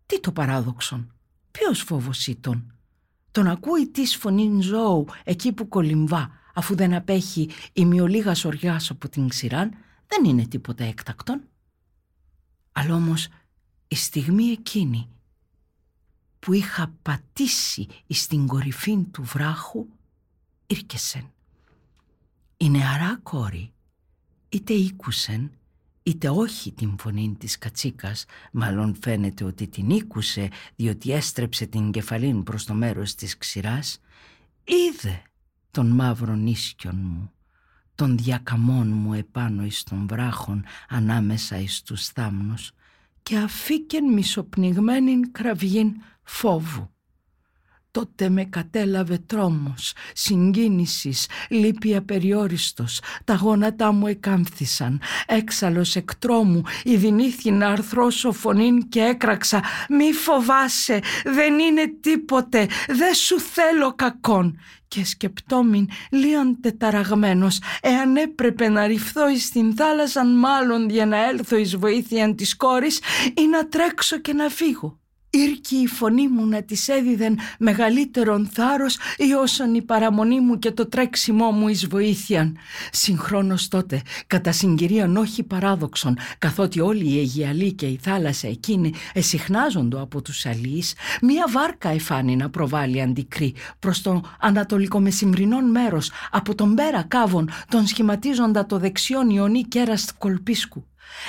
τι 0.06 0.20
το 0.20 0.32
παράδοξον, 0.32 1.13
ποιος 1.58 1.80
φόβος 1.80 2.26
ήταν; 2.26 2.74
Τον 3.30 3.46
ακούει 3.46 3.88
της 3.88 4.16
φωνή 4.16 4.60
ζώου 4.60 5.06
εκεί 5.24 5.52
που 5.52 5.68
κολυμβά, 5.68 6.30
αφού 6.54 6.74
δεν 6.76 6.94
απέχει 6.94 7.50
η 7.72 7.84
μειολίγα 7.84 8.36
οριάς 8.44 8.90
από 8.90 9.08
την 9.08 9.28
ξηράν, 9.28 9.74
δεν 10.06 10.24
είναι 10.24 10.46
τίποτα 10.46 10.84
έκτακτον. 10.84 11.42
Αλλά 12.72 12.94
όμως 12.94 13.28
η 13.88 13.94
στιγμή 13.94 14.44
εκείνη 14.44 15.08
που 16.38 16.52
είχα 16.52 16.94
πατήσει 17.02 17.86
στην 18.08 18.46
κορυφή 18.46 19.04
του 19.04 19.22
βράχου 19.22 19.86
ήρκεσεν. 20.66 21.32
Η 22.56 22.70
νεαρά 22.70 23.18
κόρη 23.22 23.72
είτε 24.48 24.72
ήκουσεν 24.72 25.50
είτε 26.06 26.28
όχι 26.28 26.72
την 26.72 26.96
φωνή 26.98 27.36
της 27.38 27.58
κατσίκας, 27.58 28.24
μάλλον 28.52 28.96
φαίνεται 29.00 29.44
ότι 29.44 29.68
την 29.68 29.90
ήκουσε 29.90 30.48
διότι 30.76 31.12
έστρεψε 31.12 31.66
την 31.66 31.90
κεφαλήν 31.90 32.42
προς 32.42 32.64
το 32.64 32.74
μέρος 32.74 33.14
της 33.14 33.38
ξηράς, 33.38 34.00
είδε 34.64 35.22
τον 35.70 35.86
μαύρο 35.86 36.34
ίσκιον 36.44 36.96
μου, 36.96 37.32
τον 37.94 38.16
διακαμών 38.16 38.88
μου 38.88 39.14
επάνω 39.14 39.64
εις 39.64 39.82
των 39.82 40.06
βράχων 40.06 40.64
ανάμεσα 40.88 41.58
εις 41.58 41.82
τους 41.82 42.06
θάμνους 42.06 42.72
και 43.22 43.36
αφήκεν 43.36 44.12
μισοπνιγμένην 44.12 45.32
κραυγήν 45.32 45.92
φόβου. 46.22 46.93
Τότε 47.94 48.28
με 48.28 48.44
κατέλαβε 48.44 49.18
τρόμος, 49.26 49.92
συγκίνησης, 50.12 51.26
λύπη 51.48 51.96
απεριόριστος, 51.96 53.00
τα 53.24 53.34
γόνατά 53.34 53.92
μου 53.92 54.06
εκάμφθησαν, 54.06 55.00
έξαλλος 55.26 55.96
εκ 55.96 56.14
τρόμου, 56.14 56.62
ειδηνήθη 56.84 57.50
να 57.50 57.68
αρθρώσω 57.68 58.32
φωνήν 58.32 58.88
και 58.88 59.00
έκραξα. 59.00 59.62
«Μη 59.88 60.12
φοβάσαι, 60.12 61.00
δεν 61.24 61.58
είναι 61.58 61.94
τίποτε, 62.00 62.68
δεν 62.86 63.14
σου 63.14 63.40
θέλω 63.40 63.94
κακόν» 63.94 64.58
και 64.88 65.04
σκεπτόμην 65.04 65.88
λίον 66.10 66.58
τεταραγμένος 66.60 67.60
εάν 67.80 68.16
έπρεπε 68.16 68.68
να 68.68 68.86
ρυφθώ 68.86 69.28
εις 69.28 69.50
την 69.50 69.74
θάλασσα 69.76 70.24
μάλλον 70.24 70.88
για 70.90 71.06
να 71.06 71.28
έλθω 71.28 71.56
εις 71.56 71.76
βοήθεια 71.76 72.34
της 72.34 72.56
κόρης 72.56 73.00
ή 73.36 73.46
να 73.46 73.68
τρέξω 73.68 74.18
και 74.18 74.32
να 74.32 74.48
φύγω. 74.48 74.98
Ήρκει 75.36 75.76
η 75.76 75.86
φωνή 75.86 76.28
μου 76.28 76.46
να 76.46 76.62
της 76.62 76.88
έδιδεν 76.88 77.38
μεγαλύτερον 77.58 78.48
θάρρος 78.52 78.98
ή 79.16 79.32
όσον 79.32 79.74
η 79.74 79.82
παραμονή 79.82 80.40
μου 80.40 80.58
και 80.58 80.70
το 80.70 80.88
τρέξιμό 80.88 81.50
μου 81.50 81.68
εις 81.68 81.86
βοήθειαν. 81.86 82.56
Συγχρόνως 82.92 83.68
τότε, 83.68 84.02
κατά 84.26 84.52
συγκυρίαν 84.52 85.16
όχι 85.16 85.42
παράδοξον, 85.42 86.18
καθότι 86.38 86.80
όλοι 86.80 87.04
οι 87.04 87.18
Αιγιαλοί 87.18 87.72
και 87.72 87.86
η 87.86 87.98
θάλασσα 88.02 88.48
εκείνη 88.48 88.92
εσυχνάζοντο 89.12 90.00
από 90.00 90.22
τους 90.22 90.46
αλείς, 90.46 90.94
μία 91.22 91.44
βάρκα 91.50 91.88
εφάνει 91.88 92.36
να 92.36 92.50
προβάλλει 92.50 93.02
αντικρή 93.02 93.54
προς 93.78 94.02
το 94.02 94.20
ανατολικό 94.40 95.00
μεσημβρινόν 95.00 95.70
μέρος 95.70 96.10
από 96.30 96.54
τον 96.54 96.74
πέρα 96.74 97.02
κάβων 97.02 97.50
τον 97.68 97.86
σχηματίζοντα 97.86 98.66
το 98.66 98.78
δεξιόν 98.78 99.30
Ιωνί 99.30 99.62
κέρας 99.62 100.12
κολπίσκου. 100.18 100.84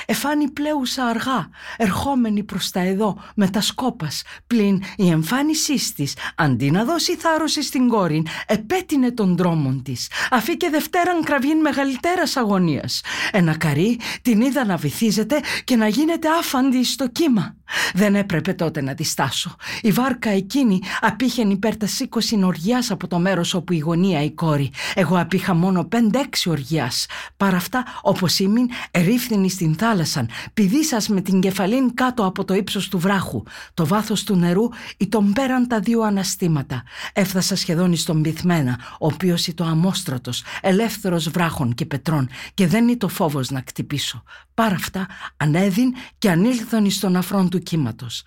Εφάνει 0.06 0.50
πλέουσα 0.50 1.04
αργά, 1.04 1.48
ερχόμενη 1.76 2.42
προς 2.42 2.70
τα 2.70 2.80
εδώ 2.80 3.22
με 3.34 3.48
τα 3.48 3.60
σκόπας, 3.60 4.22
πλην 4.46 4.82
η 4.96 5.10
εμφάνισής 5.10 5.92
της, 5.92 6.14
αντί 6.36 6.70
να 6.70 6.84
δώσει 6.84 7.16
θάρρος 7.16 7.52
στην 7.52 7.88
κόρη, 7.88 8.26
επέτεινε 8.46 9.10
τον 9.10 9.36
δρόμον 9.36 9.82
της, 9.82 10.10
αφή 10.30 10.56
και 10.56 10.70
δευτέραν 10.70 11.24
κραβήν 11.24 11.58
μεγαλύτερας 11.60 12.36
αγωνίας. 12.36 13.00
Ένα 13.32 13.56
καρύ 13.56 13.98
την 14.22 14.40
είδα 14.40 14.64
να 14.64 14.76
βυθίζεται 14.76 15.40
και 15.64 15.76
να 15.76 15.88
γίνεται 15.88 16.28
άφαντη 16.28 16.84
στο 16.84 17.08
κύμα. 17.08 17.56
Δεν 17.94 18.14
έπρεπε 18.14 18.52
τότε 18.52 18.80
να 18.82 18.92
διστάσω. 18.92 19.56
Η 19.82 19.92
βάρκα 19.92 20.30
εκείνη 20.30 20.80
απήχεν 21.00 21.50
υπέρ 21.50 21.76
τα 21.76 21.86
σήκωση 21.86 22.40
οργιάς 22.44 22.90
από 22.90 23.06
το 23.06 23.18
μέρος 23.18 23.54
όπου 23.54 23.72
η 23.72 23.78
γωνία 23.78 24.22
η 24.22 24.30
κόρη. 24.30 24.70
Εγώ 24.94 25.20
απήχα 25.20 25.54
μόνο 25.54 25.84
πέντε-έξι 25.84 26.50
οργιάς. 26.50 27.06
Παρά 27.36 27.56
αυτά, 27.56 27.84
όπως 28.02 28.38
ήμουν, 28.38 28.70
ερήφθηνη 28.90 29.50
στην 29.50 29.74
θάλασσαν, 29.74 30.28
πηδήσας 30.54 31.08
με 31.08 31.20
την 31.20 31.40
κεφαλήν 31.40 31.94
κάτω 31.94 32.24
από 32.26 32.44
το 32.44 32.54
ύψος 32.54 32.88
του 32.88 32.98
βράχου. 32.98 33.42
Το 33.74 33.86
βάθος 33.86 34.24
του 34.24 34.36
νερού 34.36 34.68
τον 35.08 35.32
πέραν 35.32 35.68
τα 35.68 35.80
δύο 35.80 36.00
αναστήματα. 36.00 36.82
Έφτασα 37.12 37.56
σχεδόν 37.56 37.96
στον 37.96 38.22
πυθμένα, 38.22 38.78
ο 38.98 39.06
οποίος 39.06 39.46
ήταν 39.46 39.68
αμόστρατος, 39.68 40.42
ελεύθερος 40.60 41.28
βράχων 41.28 41.74
και 41.74 41.86
πετρών 41.86 42.28
και 42.54 42.66
δεν 42.66 42.88
είναι 42.88 42.96
το 42.96 43.08
φόβος 43.08 43.50
να 43.50 43.60
κτυπήσω. 43.60 44.22
Παρά 44.54 44.74
αυτά, 44.74 45.06
ανέδιν 45.36 45.94
και 46.18 46.30
ανήλθον 46.30 46.90
στον 46.90 47.16
αφρόν 47.16 47.48
του 47.48 47.55
κύματος. 47.58 48.24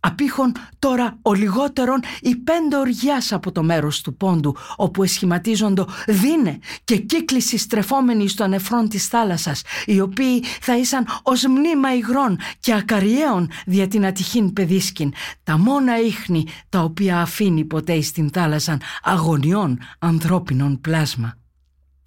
Απήχον 0.00 0.52
τώρα 0.78 1.18
ο 1.22 1.34
λιγότερον 1.34 2.00
οι 2.20 2.36
πέντε 2.36 2.76
οργιάς 2.76 3.32
από 3.32 3.52
το 3.52 3.62
μέρος 3.62 4.00
του 4.00 4.16
πόντου 4.16 4.56
όπου 4.76 5.02
εσχηματίζοντο 5.02 5.88
δίνε 6.06 6.58
και 6.84 6.96
κύκληση 6.96 7.58
στρεφόμενοι 7.58 8.28
στο 8.28 8.46
νεφρόν 8.46 8.88
της 8.88 9.06
θάλασσας 9.06 9.62
οι 9.86 10.00
οποίοι 10.00 10.44
θα 10.60 10.76
ήσαν 10.76 11.06
ως 11.22 11.44
μνήμα 11.46 11.94
υγρών 11.94 12.38
και 12.60 12.74
ακαριαίων 12.74 13.50
δια 13.66 13.88
την 13.88 14.06
ατυχήν 14.06 14.52
παιδίσκην 14.52 15.12
τα 15.42 15.58
μόνα 15.58 16.00
ίχνη 16.00 16.46
τα 16.68 16.80
οποία 16.80 17.20
αφήνει 17.20 17.64
ποτέ 17.64 18.00
στην 18.00 18.30
θάλασσαν 18.30 18.80
αγωνιών 19.02 19.78
ανθρώπινων 19.98 20.80
πλάσμα 20.80 21.36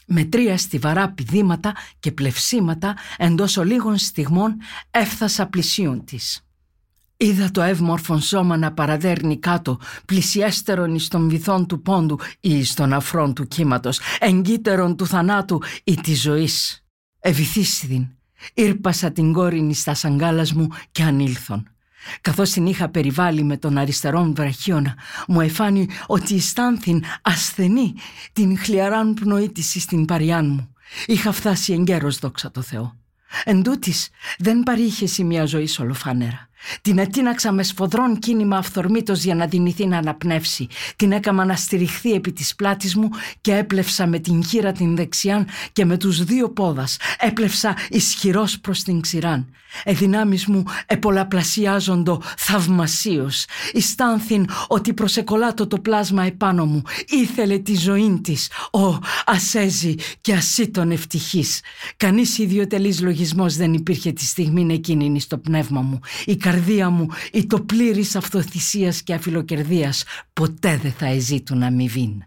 με 0.06 0.24
τρία 0.24 0.58
στιβαρά 0.58 1.10
πηδήματα 1.10 1.76
και 2.00 2.12
πλευσίματα 2.12 2.96
εντός 3.18 3.58
ολίγων 3.58 3.98
στιγμών 3.98 4.56
έφθασα 4.92 5.48
πλησίον 5.48 6.06
της. 6.06 6.46
Είδα 7.22 7.52
το 7.52 7.62
εύμορφον 7.62 8.22
σώμα 8.22 8.58
να 8.58 8.72
παραδέρνει 8.72 9.40
κάτω, 9.40 9.80
πλησιέστερον 10.06 10.96
εις 10.96 11.08
των 11.08 11.30
βυθών 11.30 11.66
του 11.66 11.82
πόντου 11.82 12.20
ή 12.40 12.58
εις 12.58 12.74
των 12.74 12.94
αφρών 12.94 13.34
του 13.34 13.48
κύματος, 13.48 14.00
εγκύτερον 14.20 14.96
του 14.96 15.08
θανάτου 15.08 15.62
ή 15.84 15.96
της 15.96 16.22
ζωής. 16.22 16.86
Ευηθίστην, 17.20 18.08
ήρπασα 18.54 19.12
την 19.12 19.34
κόρη 19.34 19.74
στα 19.74 19.94
σαγκάλας 19.94 20.54
μου 20.54 20.68
και 20.92 21.04
ανήλθον. 21.04 21.70
Καθώς 22.22 22.50
την 22.50 22.66
είχα 22.66 22.90
περιβάλει 22.90 23.44
με 23.44 23.58
τον 23.58 23.78
αριστερόν 23.78 24.36
βραχίωνα, 24.36 24.96
μου 25.28 25.42
εφάνει 25.42 25.88
ότι 26.08 26.36
αισθάνθην 26.36 27.04
ασθενή 27.22 27.94
την 28.34 28.58
χλιαράν 28.58 29.14
πνοή 29.14 29.52
της 29.52 29.82
στην 29.82 30.06
παριάν 30.06 30.50
μου. 30.50 30.74
Είχα 31.06 31.32
φτάσει 31.32 31.74
εγκαίρος 31.74 32.18
δόξα 32.18 32.52
τω 32.52 32.62
Θεώ. 32.62 32.96
Εν 33.44 33.64
τούτης, 33.64 34.10
δεν 34.38 34.64
παρήχε 34.64 35.24
μια 35.24 35.46
ζωής 35.46 35.80
ολοφάνερα. 35.80 36.50
Την 36.82 36.98
ετίναξα 36.98 37.52
με 37.52 37.64
σφοδρόν 37.64 38.20
κίνημα 38.20 38.58
αυθορμήτως 38.58 39.24
για 39.24 39.36
να 39.36 39.46
δυνηθεί 39.46 39.88
να 39.88 39.98
αναπνεύσει. 39.98 40.68
Την 40.96 41.12
έκαμα 41.12 41.46
να 41.46 41.56
στηριχθεί 41.56 42.12
επί 42.12 42.32
της 42.32 42.56
πλάτης 42.56 42.96
μου 42.96 43.10
και 43.42 43.56
έπλευσα 43.56 44.08
με 44.08 44.20
την 44.20 44.44
χείρα 44.44 44.72
την 44.72 44.96
δεξιάν 44.96 45.48
και 45.72 45.86
με 45.86 45.98
τους 45.98 46.24
δύο 46.24 46.50
πόδας. 46.50 46.98
Έπλευσα 47.20 47.76
ισχυρός 47.90 48.60
προς 48.60 48.84
την 48.84 49.02
ξηράν. 49.02 49.54
Εδυνάμεις 49.84 50.46
μου 50.46 50.64
επολαπλασιάζοντο 50.86 52.22
θαυμασίως. 52.38 53.46
Ιστάνθην 53.74 54.50
ότι 54.68 54.94
προσεκολάτω 54.94 55.68
το 55.68 55.80
πλάσμα 55.80 56.24
επάνω 56.24 56.66
μου. 56.66 56.82
Ήθελε 57.08 57.58
τη 57.58 57.76
ζωή 57.76 58.20
της. 58.24 58.50
Ω, 58.72 58.98
ασέζει 59.26 59.96
και 60.22 60.34
ασύτων 60.34 60.92
ευτυχής. 60.92 61.60
Κανείς 61.98 62.38
ιδιωτελής 62.38 63.02
λογισμός 63.02 63.56
δεν 63.56 63.74
υπήρχε 63.74 64.12
τη 64.12 64.26
στιγμή 64.26 64.74
εκείνη 64.74 65.20
στο 65.20 65.38
πνεύμα 65.38 65.82
μου. 65.82 66.00
Η 66.26 66.36
καρδία 66.52 66.90
μου 66.90 67.08
ή 67.32 67.48
το 67.48 67.62
πλήρης 67.62 68.16
αυτοθυσίας 68.16 69.02
και 69.02 69.14
αφιλοκερδίας 69.14 70.04
ποτέ 70.34 70.78
δεν 70.78 70.92
θα 70.92 71.06
εζήτουν 71.06 71.64
αμοιβήν. 71.64 72.24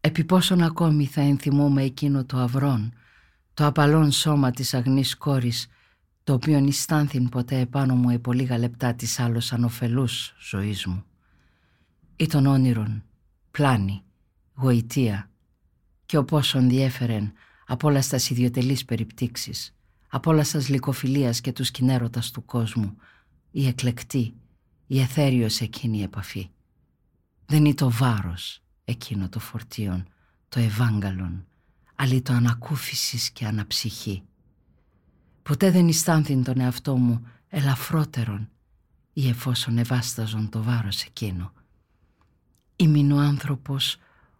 Επί 0.00 0.24
πόσον 0.24 0.62
ακόμη 0.62 1.06
θα 1.06 1.20
ενθυμούμε 1.20 1.82
εκείνο 1.82 2.24
το 2.24 2.38
αυρόν, 2.38 2.92
το 3.54 3.66
απαλόν 3.66 4.10
σώμα 4.10 4.50
της 4.50 4.74
αγνής 4.74 5.16
κόρης, 5.16 5.66
το 6.24 6.32
οποίο 6.32 6.60
νηστάνθην 6.60 7.28
ποτέ 7.28 7.58
επάνω 7.58 7.94
μου 7.94 8.10
επί 8.10 8.34
λίγα 8.34 8.58
λεπτά 8.58 8.94
της 8.94 9.18
άλλος 9.20 9.52
ανοφελούς 9.52 10.34
ζωής 10.38 10.86
μου. 10.86 11.04
Ή 12.16 12.26
των 12.26 12.46
όνειρων, 12.46 13.04
πλάνη, 13.50 14.02
γοητεία 14.54 15.30
και 16.06 16.16
ο 16.16 16.24
πόσον 16.24 16.68
διέφερεν 16.68 17.32
από 17.66 17.88
όλας 17.88 18.04
στα 18.04 18.16
ιδιωτελείς 18.16 18.84
περιπτύξεις 18.84 19.75
από 20.16 20.30
όλα 20.30 20.44
σας 20.44 20.68
λυκοφιλίας 20.68 21.40
και 21.40 21.52
τους 21.52 21.66
σκηνέρωτας 21.66 22.30
του 22.30 22.44
κόσμου, 22.44 22.96
η 23.50 23.66
εκλεκτή, 23.66 24.34
η 24.86 25.00
εθέριος 25.00 25.60
εκείνη 25.60 25.98
η 25.98 26.02
επαφή. 26.02 26.50
Δεν 27.46 27.64
είναι 27.64 27.74
το 27.74 27.90
βάρος 27.90 28.62
εκείνο 28.84 29.28
το 29.28 29.38
φορτίον, 29.38 30.06
το 30.48 30.60
ευάγγαλον, 30.60 31.46
αλλά 31.94 32.22
το 32.22 32.32
ανακούφισης 32.32 33.30
και 33.30 33.46
αναψυχή. 33.46 34.22
Ποτέ 35.42 35.70
δεν 35.70 35.88
αισθάνθην 35.88 36.42
τον 36.44 36.60
εαυτό 36.60 36.96
μου 36.96 37.26
ελαφρότερον 37.48 38.48
ή 39.12 39.28
εφόσον 39.28 39.78
ευάσταζον 39.78 40.48
το 40.48 40.62
βάρος 40.62 41.02
εκείνο. 41.02 41.52
Ήμουν 42.76 43.10
ο 43.10 43.18
άνθρωπος 43.18 43.96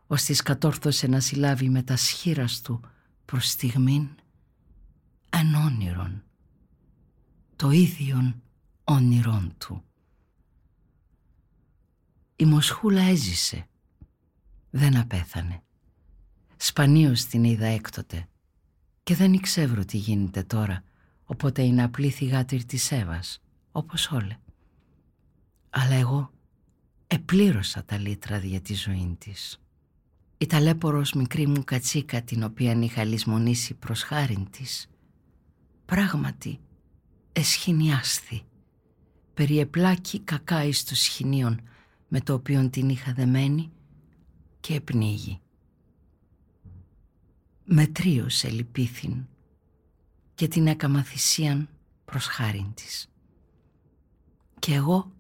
ως 0.07 0.23
της 0.23 0.43
κατόρθωσε 0.43 1.07
να 1.07 1.21
συλλάβει 1.21 1.69
με 1.69 1.83
τα 1.83 1.97
σχήρας 1.97 2.61
του 2.61 2.81
προς 3.25 3.49
στιγμήν 3.49 4.09
εν 5.39 5.55
όνειρον, 5.55 6.23
το 7.57 7.71
ίδιον 7.71 8.43
όνειρον 8.85 9.55
του. 9.59 9.83
Η 12.37 12.45
Μοσχούλα 12.45 13.03
έζησε, 13.03 13.67
δεν 14.71 14.97
απέθανε. 14.97 15.63
Σπανίως 16.57 17.25
την 17.25 17.45
είδα 17.45 17.67
έκτοτε 17.67 18.29
και 19.03 19.15
δεν 19.15 19.33
ήξευρω 19.33 19.85
τι 19.85 19.97
γίνεται 19.97 20.43
τώρα, 20.43 20.85
οπότε 21.25 21.63
είναι 21.63 21.83
απλή 21.83 22.11
θυγάτηρ 22.11 22.65
της 22.65 22.93
Εύας, 22.93 23.43
όπως 23.73 24.11
όλε. 24.11 24.39
Αλλά 25.71 25.95
εγώ 25.95 26.31
επλήρωσα 27.07 27.85
τα 27.85 27.99
λίτρα 27.99 28.39
για 28.39 28.61
τη 28.61 28.75
ζωή 28.75 29.17
της. 29.19 29.61
Η 30.39 30.47
ταλέπορος 30.47 31.13
μικρή 31.13 31.47
μου 31.47 31.65
κατσίκα 31.65 32.23
την 32.23 32.43
οποία 32.43 32.73
είχα 32.73 33.05
λησμονήσει 33.05 33.75
προς 33.75 34.03
χάριν 34.03 34.51
της 34.51 34.89
πράγματι 35.87 36.61
εσχηνιάσθη, 37.33 38.43
περιεπλάκη 39.35 40.21
κακά 40.21 40.65
εις 40.65 40.85
το 40.85 40.95
σχοινίων 40.95 41.61
με 42.09 42.21
το 42.21 42.35
οποίο 42.35 42.71
την 42.71 42.89
είχα 42.89 43.13
δεμένη 43.13 43.73
και 44.61 44.75
επνίγει. 44.75 45.41
Μετρίωσε 47.65 48.51
λυπήθην 48.51 49.27
και 50.35 50.49
την 50.49 50.67
έκαμα 50.67 51.03
θυσίαν 51.03 51.69
προς 52.05 52.27
χάριν 52.27 52.75
της. 52.75 53.09
Και 54.59 54.75
εγώ 54.75 55.13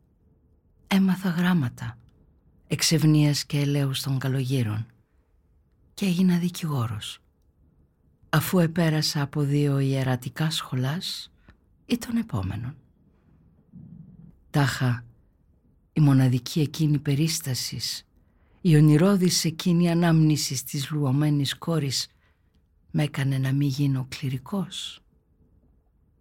έμαθα 0.86 1.28
γράμματα 1.28 1.98
εξευνίας 2.66 3.44
και 3.44 3.58
ελέους 3.60 4.02
των 4.02 4.18
καλογύρων 4.18 4.86
και 5.94 6.06
έγινα 6.06 6.38
δικηγόρος 6.38 7.20
αφού 8.28 8.58
επέρασα 8.58 9.22
από 9.22 9.40
δύο 9.40 9.78
ιερατικά 9.78 10.50
σχολάς 10.50 11.32
ή 11.86 11.98
τον 11.98 12.16
επόμενον. 12.16 12.76
Τάχα 14.50 15.04
η 15.92 16.00
μοναδική 16.00 16.60
εκείνη 16.60 16.98
περίστασης, 16.98 18.06
η 18.60 18.76
ονειρώδης 18.76 19.44
εκείνη 19.44 19.90
ανάμνησης 19.90 20.62
της 20.62 20.90
λουωμένης 20.90 21.58
κόρης 21.58 22.08
με 22.90 23.02
έκανε 23.02 23.38
να 23.38 23.52
μην 23.52 23.68
γίνω 23.68 24.06
κληρικός. 24.08 25.00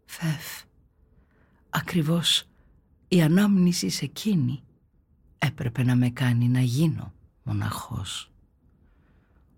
Φεφ, 0.05 0.63
ακριβώς 1.69 2.47
η 3.07 3.21
ανάμνησης 3.21 4.01
εκείνη 4.01 4.63
έπρεπε 5.37 5.83
να 5.83 5.95
με 5.95 6.09
κάνει 6.09 6.47
να 6.47 6.61
γίνω 6.61 7.13
μοναχός. 7.43 8.31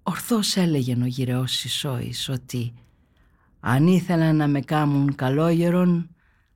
Ορθώς 0.09 0.55
έλεγε 0.55 0.97
ο 1.01 1.05
γυρεός 1.05 1.51
Σισόης 1.51 2.29
ότι 2.29 2.73
αν 3.59 3.87
ήθελαν 3.87 4.35
να 4.35 4.47
με 4.47 4.61
κάμουν 4.61 5.15
καλόγερον 5.15 6.09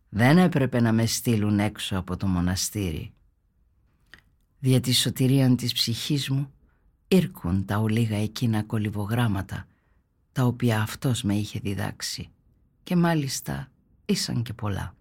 δεν 0.09 0.37
έπρεπε 0.37 0.81
να 0.81 0.91
με 0.91 1.05
στείλουν 1.05 1.59
έξω 1.59 1.97
από 1.97 2.17
το 2.17 2.27
μοναστήρι. 2.27 3.13
Δια 4.59 4.79
τη 4.79 4.93
σωτηρία 4.93 5.55
της 5.55 5.73
ψυχής 5.73 6.29
μου 6.29 6.51
ήρκουν 7.07 7.65
τα 7.65 7.77
ολίγα 7.77 8.17
εκείνα 8.17 8.63
κολυβογράμματα 8.63 9.67
τα 10.31 10.43
οποία 10.43 10.81
αυτός 10.81 11.23
με 11.23 11.35
είχε 11.35 11.59
διδάξει 11.59 12.29
και 12.83 12.95
μάλιστα 12.95 13.71
ήσαν 14.05 14.43
και 14.43 14.53
πολλά. 14.53 14.95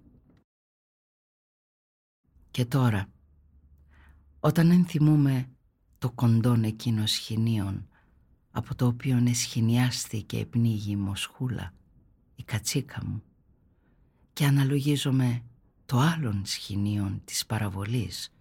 Και 2.51 2.64
τώρα, 2.64 3.09
όταν 4.40 4.70
ενθυμούμε 4.70 5.48
το 5.98 6.11
κοντόν 6.11 6.64
εκείνο 6.64 7.07
σχοινίων 7.07 7.84
από 8.51 8.74
το 8.74 8.86
οποίο 8.86 9.22
εσχηνιάστηκε 9.26 10.38
και 10.38 10.46
πνίγει 10.46 10.90
η 10.90 10.96
μοσχούλα, 10.96 11.74
η 12.36 12.42
κατσίκα 12.42 13.05
μου 13.05 13.22
και 14.32 14.44
αναλογίζομαι 14.44 15.42
το 15.86 15.98
άλλον 15.98 16.42
σχοινίων 16.44 17.22
της 17.24 17.46
παραβολής 17.46 18.32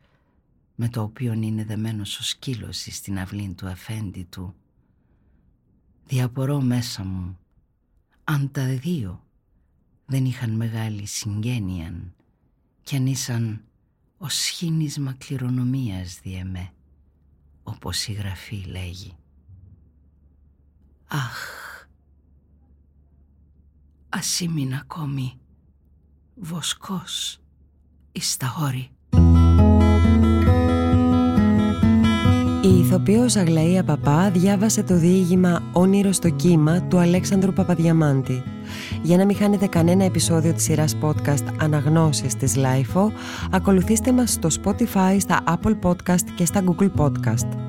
με 0.75 0.89
το 0.89 1.01
οποίο 1.01 1.33
είναι 1.33 1.63
δεμένος 1.63 2.19
ο 2.19 2.23
σκύλος 2.23 2.77
στην 2.77 3.19
αυλή 3.19 3.53
του 3.53 3.67
αφέντη 3.67 4.23
του 4.23 4.55
διαπορώ 6.05 6.61
μέσα 6.61 7.03
μου 7.03 7.37
αν 8.23 8.51
τα 8.51 8.65
δύο 8.65 9.23
δεν 10.05 10.25
είχαν 10.25 10.51
μεγάλη 10.51 11.05
συγγένεια 11.05 12.13
κι 12.83 12.95
αν 12.95 13.05
ήσαν 13.05 13.63
ο 14.17 14.29
σχήνισμα 14.29 15.13
κληρονομίας 15.13 16.19
διεμέ 16.19 16.73
όπως 17.63 18.07
η 18.07 18.11
γραφή 18.11 18.55
λέγει. 18.55 19.15
Αχ, 21.11 21.37
ας 24.09 24.39
ήμουν 24.39 24.73
ακόμη 24.73 25.39
βοσκός 26.35 27.39
εις 28.11 28.37
τα 28.37 28.55
όρη. 28.61 28.89
Η 32.63 32.79
ηθοποιός 32.79 33.35
Αγλαία 33.35 33.83
Παπά 33.83 34.31
διάβασε 34.31 34.83
το 34.83 34.97
διήγημα 34.97 35.63
«Όνειρο 35.73 36.11
στο 36.11 36.29
κύμα» 36.29 36.81
του 36.81 36.97
Αλέξανδρου 36.97 37.53
Παπαδιαμάντη. 37.53 38.43
Για 39.01 39.17
να 39.17 39.25
μην 39.25 39.35
χάνετε 39.35 39.67
κανένα 39.67 40.03
επεισόδιο 40.03 40.53
της 40.53 40.63
σειράς 40.63 40.97
podcast 41.01 41.45
«Αναγνώσεις» 41.59 42.35
της 42.35 42.55
Lifeo, 42.57 43.11
ακολουθήστε 43.51 44.11
μας 44.11 44.31
στο 44.31 44.49
Spotify, 44.63 45.17
στα 45.19 45.43
Apple 45.47 45.79
Podcast 45.81 46.29
και 46.35 46.45
στα 46.45 46.63
Google 46.65 46.91
Podcast. 46.95 47.68